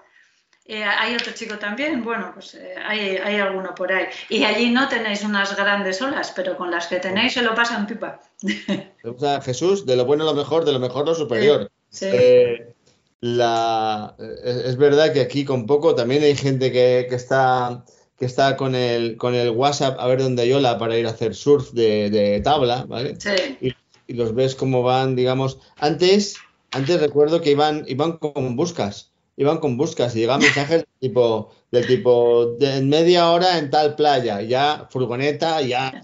[0.69, 4.07] Eh, hay otro chico también, bueno, pues eh, hay, hay, alguno por ahí.
[4.27, 7.87] Y allí no tenéis unas grandes olas, pero con las que tenéis se lo pasan
[7.87, 8.19] pipa.
[9.43, 11.71] Jesús, de lo bueno lo mejor, de lo mejor lo superior.
[12.01, 12.73] Eh,
[13.21, 14.13] la,
[14.43, 17.85] es, verdad que aquí con poco también hay gente que, que, está
[18.19, 21.11] que está con el, con el WhatsApp a ver dónde hay ola para ir a
[21.11, 23.15] hacer surf de, de tabla, ¿vale?
[23.19, 23.57] Sí.
[23.61, 23.73] Y,
[24.07, 26.35] y, los ves cómo van, digamos, antes,
[26.71, 31.51] antes recuerdo que iban, iban con buscas iban con buscas y llegaban mensajes del tipo,
[31.71, 36.03] del tipo de media hora en tal playa, ya furgoneta, ya.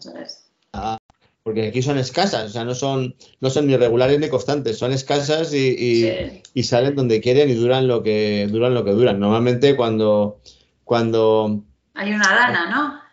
[1.41, 4.93] porque aquí son escasas, o sea, no son, no son ni regulares ni constantes, son
[4.93, 6.41] escasas y, y, Sí.
[6.53, 9.19] y salen donde quieren y duran lo que duran lo que duran.
[9.19, 10.39] Normalmente cuando,
[10.85, 11.63] cuando,
[11.95, 13.03] Hay una dana, ¿no?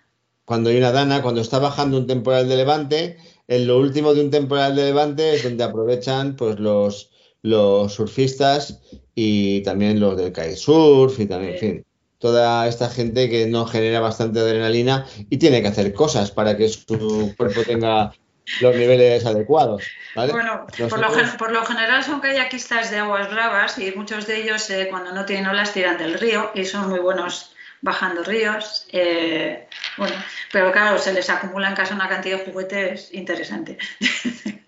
[0.44, 3.16] cuando hay una dana, cuando está bajando un temporal de levante,
[3.48, 7.10] en lo último de un temporal de levante es donde aprovechan pues los,
[7.42, 8.80] los surfistas
[9.14, 11.84] y también los del kitesurf y también, en fin,
[12.18, 16.68] toda esta gente que no genera bastante adrenalina y tiene que hacer cosas para que
[16.68, 18.12] su cuerpo tenga
[18.60, 19.84] los niveles adecuados,
[20.14, 20.32] ¿vale?
[20.32, 24.68] Bueno, por lo, por lo general son kayakistas de aguas bravas y muchos de ellos
[24.70, 28.86] eh, cuando no tienen olas tiran del río y son muy buenos bajando ríos.
[28.92, 30.14] eh, bueno,
[30.52, 33.78] pero claro, se les acumula en casa una cantidad de juguetes interesante.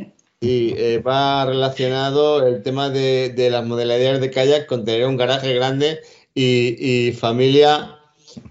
[0.42, 5.16] Y eh, va relacionado el tema de, de las modalidades de kayak con tener un
[5.16, 6.00] garaje grande
[6.34, 6.74] y,
[7.08, 7.96] y familia,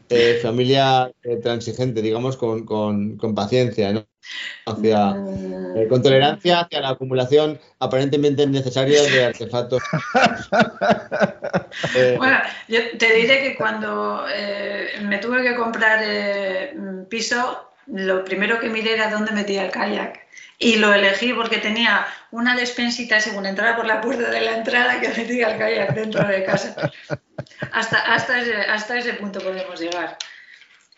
[0.08, 4.08] eh, familia eh, transigente, digamos, con, con, con paciencia, ¿no?
[4.66, 5.18] Hacia,
[5.90, 9.84] con tolerancia hacia la acumulación aparentemente innecesaria de artefactos.
[12.18, 12.38] Bueno,
[12.68, 14.26] yo te diré que cuando
[15.04, 16.74] me tuve que comprar eh,
[17.10, 20.21] piso, lo primero que miré era dónde metía el kayak.
[20.64, 25.02] Y lo elegí porque tenía una despensita según entraba por la puerta de la entrada
[25.02, 26.92] que metía el kayak dentro de casa.
[27.72, 30.20] Hasta, hasta, ese, hasta ese punto podemos llegar.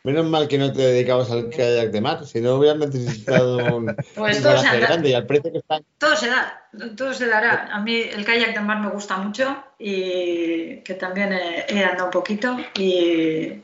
[0.04, 3.96] menos mal que no te dedicabas al kayak de mar, si no hubieras necesitado un,
[4.16, 5.82] Pues un todo se grande y al precio que están.
[5.98, 6.62] Todo se da,
[6.98, 7.70] todo se dará.
[7.72, 12.08] A mí el kayak de mar me gusta mucho y que también he, he andado
[12.08, 13.62] un poquito y,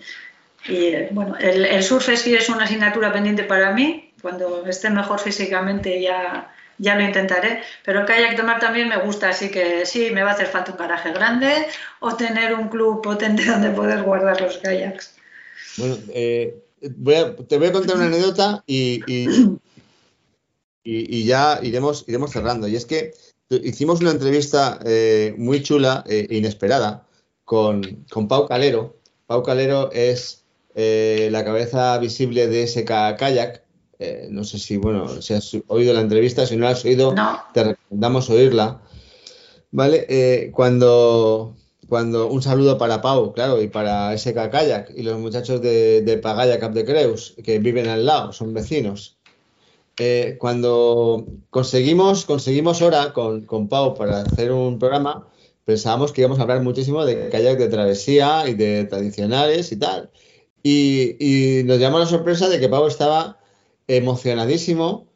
[0.65, 4.08] y, bueno, el, el surf esquí es una asignatura pendiente para mí.
[4.21, 7.61] Cuando esté mejor físicamente ya, ya lo intentaré.
[7.85, 10.71] Pero kayak de mar también me gusta, así que sí, me va a hacer falta
[10.71, 11.67] un garaje grande
[11.99, 15.15] o tener un club potente donde poder guardar los kayaks.
[15.77, 16.55] Bueno, eh,
[17.47, 19.59] te voy a contar una anécdota y, y,
[20.83, 22.67] y- ya iremos, iremos cerrando.
[22.67, 23.13] Y es que
[23.49, 27.05] hicimos una entrevista eh, muy chula e inesperada
[27.45, 28.97] con, con Pau Calero.
[29.27, 30.43] Pau Calero es
[30.75, 33.63] la cabeza visible de SK Kayak.
[34.01, 37.13] Eh, no sé si, bueno, si has oído la entrevista, si no la has oído,
[37.13, 38.81] No, te recomendamos oírla.
[39.71, 40.05] ¿Vale?
[40.07, 41.55] Eh, cuando,
[41.89, 46.17] cuando un saludo para Pau, claro, y para SK Kayak y los muchachos de, de
[46.17, 49.17] Pagaya Cap de Creus, que viven al lado, son vecinos.
[49.97, 55.27] Eh, cuando conseguimos, conseguimos hora con, con Pau para hacer un programa,
[55.65, 60.09] pensábamos que íbamos a hablar muchísimo de kayak de travesía y de tradicionales y tal.
[60.63, 63.39] Y, y nos llamó la sorpresa de que Pau estaba
[63.89, 65.07] emocionadísimo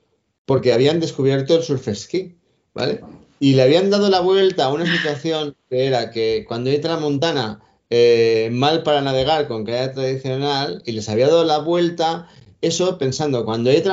[0.46, 2.36] porque habían descubierto el surf ski,
[2.74, 3.02] ¿vale?
[3.40, 7.62] Y le habían dado la vuelta a una situación que era que cuando hay tramontana,
[7.90, 12.28] eh, mal para navegar con kayak tradicional, y les había dado la vuelta,
[12.62, 13.84] eso pensando, cuando hay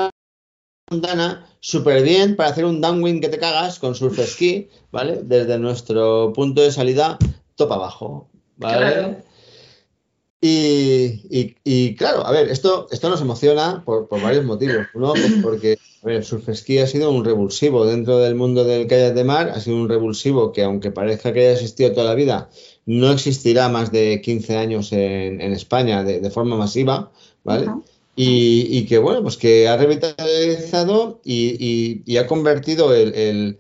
[0.89, 5.21] tramontana, súper bien para hacer un downwind que te cagas con surf ski, ¿vale?
[5.23, 7.19] Desde nuestro punto de salida,
[7.55, 9.23] topa abajo, ¿vale?
[10.43, 14.87] Y, y- y, claro, a ver, esto, esto nos emociona por, por varios motivos.
[14.95, 18.65] Uno, pues porque a ver, el surf ski ha sido un revulsivo dentro del mundo
[18.65, 22.07] del kayak de mar, ha sido un revulsivo que aunque parezca que haya existido toda
[22.07, 22.49] la vida,
[22.87, 27.13] no existirá más de 15 años en, en España de, de forma masiva,
[27.45, 27.67] ¿vale?
[28.17, 33.59] Y, y que bueno, pues que ha revitalizado y, y- y ha convertido el, el-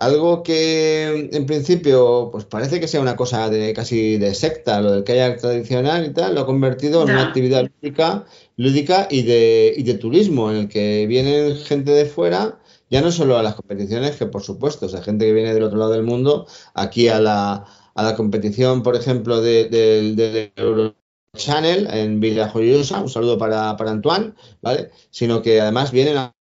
[0.00, 4.92] algo que en principio pues parece que sea una cosa de casi de secta, lo
[4.92, 8.24] del kayak tradicional y tal, lo ha convertido en una actividad lúdica,
[8.56, 12.58] lúdica y de, y de turismo, en el que vienen gente de fuera,
[12.90, 15.62] ya no solo a las competiciones, que por supuesto, o sea, gente que viene del
[15.64, 20.52] otro lado del mundo, aquí a la, a la competición, por ejemplo, de- del del
[20.56, 20.94] Euro
[21.36, 24.90] Channel en Villajoyosa, un saludo para, para Antoine, ¿vale?
[25.10, 26.34] Sino que además vienen a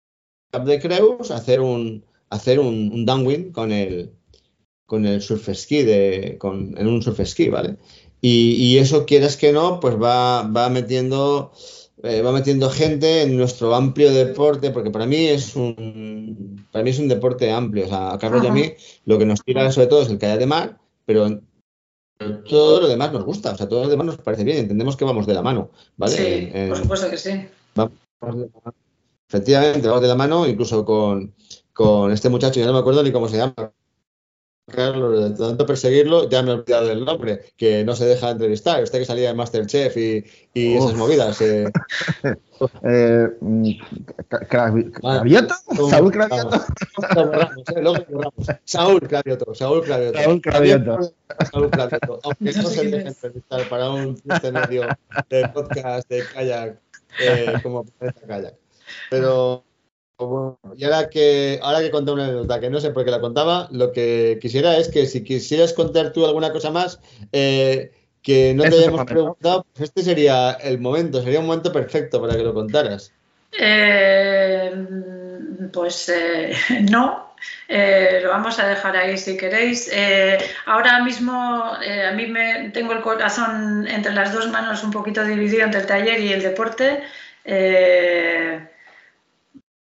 [0.65, 2.05] de Creus a hacer un,
[2.37, 4.13] hacer un, un downwind con el,
[4.87, 7.77] con el surf ski, de, con, en un surf ski, ¿vale?
[8.21, 11.53] Y, y eso, quieras que no, pues va, va metiendo,
[12.03, 16.91] eh, va metiendo gente en nuestro amplio deporte, porque para mí es un, para mí
[16.91, 17.85] es un deporte amplio.
[17.85, 18.59] O sea, a Carlos y a Ajá.
[18.59, 18.73] mí
[19.05, 21.41] lo que nos tira sobre todo es el kayak de mar, pero
[22.49, 25.05] todo lo demás nos gusta, o sea, todo lo demás nos parece bien, entendemos que
[25.05, 26.17] vamos de la mano, ¿vale?
[26.17, 27.31] Sí, por supuesto que sí.
[27.75, 27.93] Vamos
[29.29, 31.35] Efectivamente, vamos de la mano, incluso con,
[31.77, 33.71] con este muchacho, ya no me acuerdo ni cómo se llama,
[34.67, 38.83] Carlos, de tanto perseguirlo, ya me he olvidado del nombre, que no se deja entrevistar.
[38.83, 40.25] Usted que salía de Masterchef y,
[40.55, 41.41] y esas movidas.
[41.43, 41.71] Eh.
[42.83, 43.71] eh, mm,
[44.49, 45.55] ¿Cravioto?
[45.89, 46.57] ¿Saúl Cravioto?
[46.57, 46.65] Eh,
[48.65, 49.55] Saúl Cravioto.
[49.55, 50.15] Saúl Cravioto.
[50.25, 51.15] Saúl Cravioto.
[51.53, 52.21] Saúl Cravioto.
[52.25, 54.89] Aunque no, se deje entrevistar para un medio
[55.29, 56.81] de podcast de kayak
[57.21, 58.55] eh, como Planeta Kayak.
[59.11, 59.65] Pero
[60.77, 63.69] y ahora que, ahora que conté una anécdota que no sé por qué la contaba,
[63.71, 67.01] lo que quisiera es que si quisieras contar tú alguna cosa más
[67.33, 67.93] eh,
[68.23, 72.35] que no te hayamos preguntado, pues este sería el momento, sería un momento perfecto para
[72.35, 73.13] que lo contaras.
[73.59, 74.73] Eh,
[75.73, 76.55] pues eh,
[76.91, 77.35] no,
[77.69, 79.91] lo vamos a dejar ahí si queréis.
[80.65, 85.65] ahora mismo a mí me tengo el corazón entre las dos manos un poquito dividido
[85.65, 87.03] entre el taller y el deporte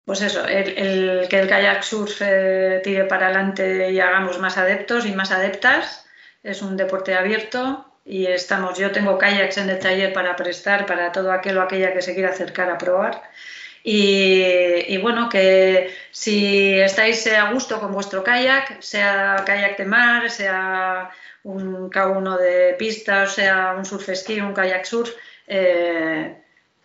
[0.04, 5.06] pues eso, el, que el kayak surf eh, tire para adelante y hagamos más adeptos
[5.06, 6.06] y más adeptas.
[6.42, 11.10] Es un deporte abierto y estamos, yo tengo kayaks en el taller para prestar para
[11.12, 13.22] todo aquel o aquella que se quiera acercar a probar.
[13.86, 21.10] Y, bueno, que si estáis a gusto con vuestro kayak, sea kayak de mar, sea
[21.42, 25.10] un K1 de pista, sea un surf ski, un kayak surf,
[25.46, 26.34] eh,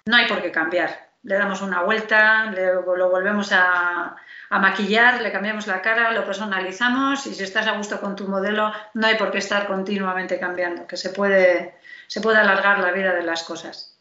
[0.05, 4.15] no hay por qué cambiar le damos una vuelta, lo volvemos a,
[4.51, 8.71] maquillar, le cambiamos la cara, lo personalizamos y si estás a gusto con tu modelo
[8.95, 11.75] no hay por qué estar continuamente cambiando, que se puede,
[12.07, 13.99] se puede alargar la vida de las cosas.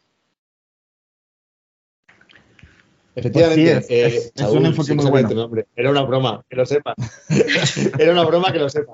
[3.15, 5.51] Efectivamente, pues es, un enfoque muy bueno.
[5.75, 6.95] Era una broma, que lo sepa.
[7.99, 8.93] Era una broma que lo sepa.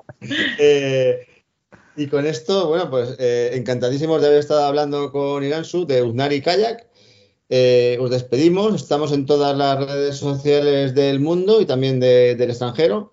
[0.58, 1.44] Eh,
[1.96, 6.42] y con esto, bueno, pues eh, encantadísimos de haber estado hablando con Iransu de Uznari
[6.42, 6.85] Kayak.
[7.48, 8.74] Eh, os despedimos.
[8.74, 13.12] Estamos en todas las redes sociales del mundo y también del extranjero.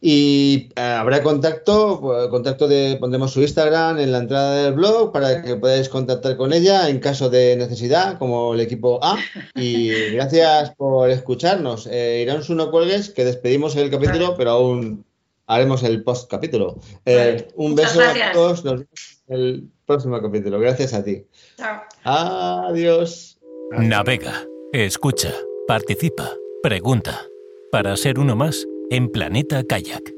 [0.00, 5.12] Y eh, habrá contacto, pues, contacto de, pondremos su Instagram en la entrada del blog
[5.12, 9.18] para que podáis contactar con ella en caso de necesidad, como el equipo A.
[9.56, 11.88] Y gracias por escucharnos.
[11.90, 15.04] Eh, Irán no cuelgues, que despedimos el capítulo, pero aún
[15.48, 16.78] haremos el post capítulo.
[17.04, 20.60] Eh, un beso a todos, nos vemos en el próximo capítulo.
[20.60, 21.24] Gracias a ti.
[21.58, 21.82] Chao.
[22.04, 23.36] Adiós.
[23.72, 25.34] Navega, escucha,
[25.66, 26.30] participa,
[26.62, 27.20] pregunta.
[27.72, 30.17] Para ser uno más en Planeta Kayak.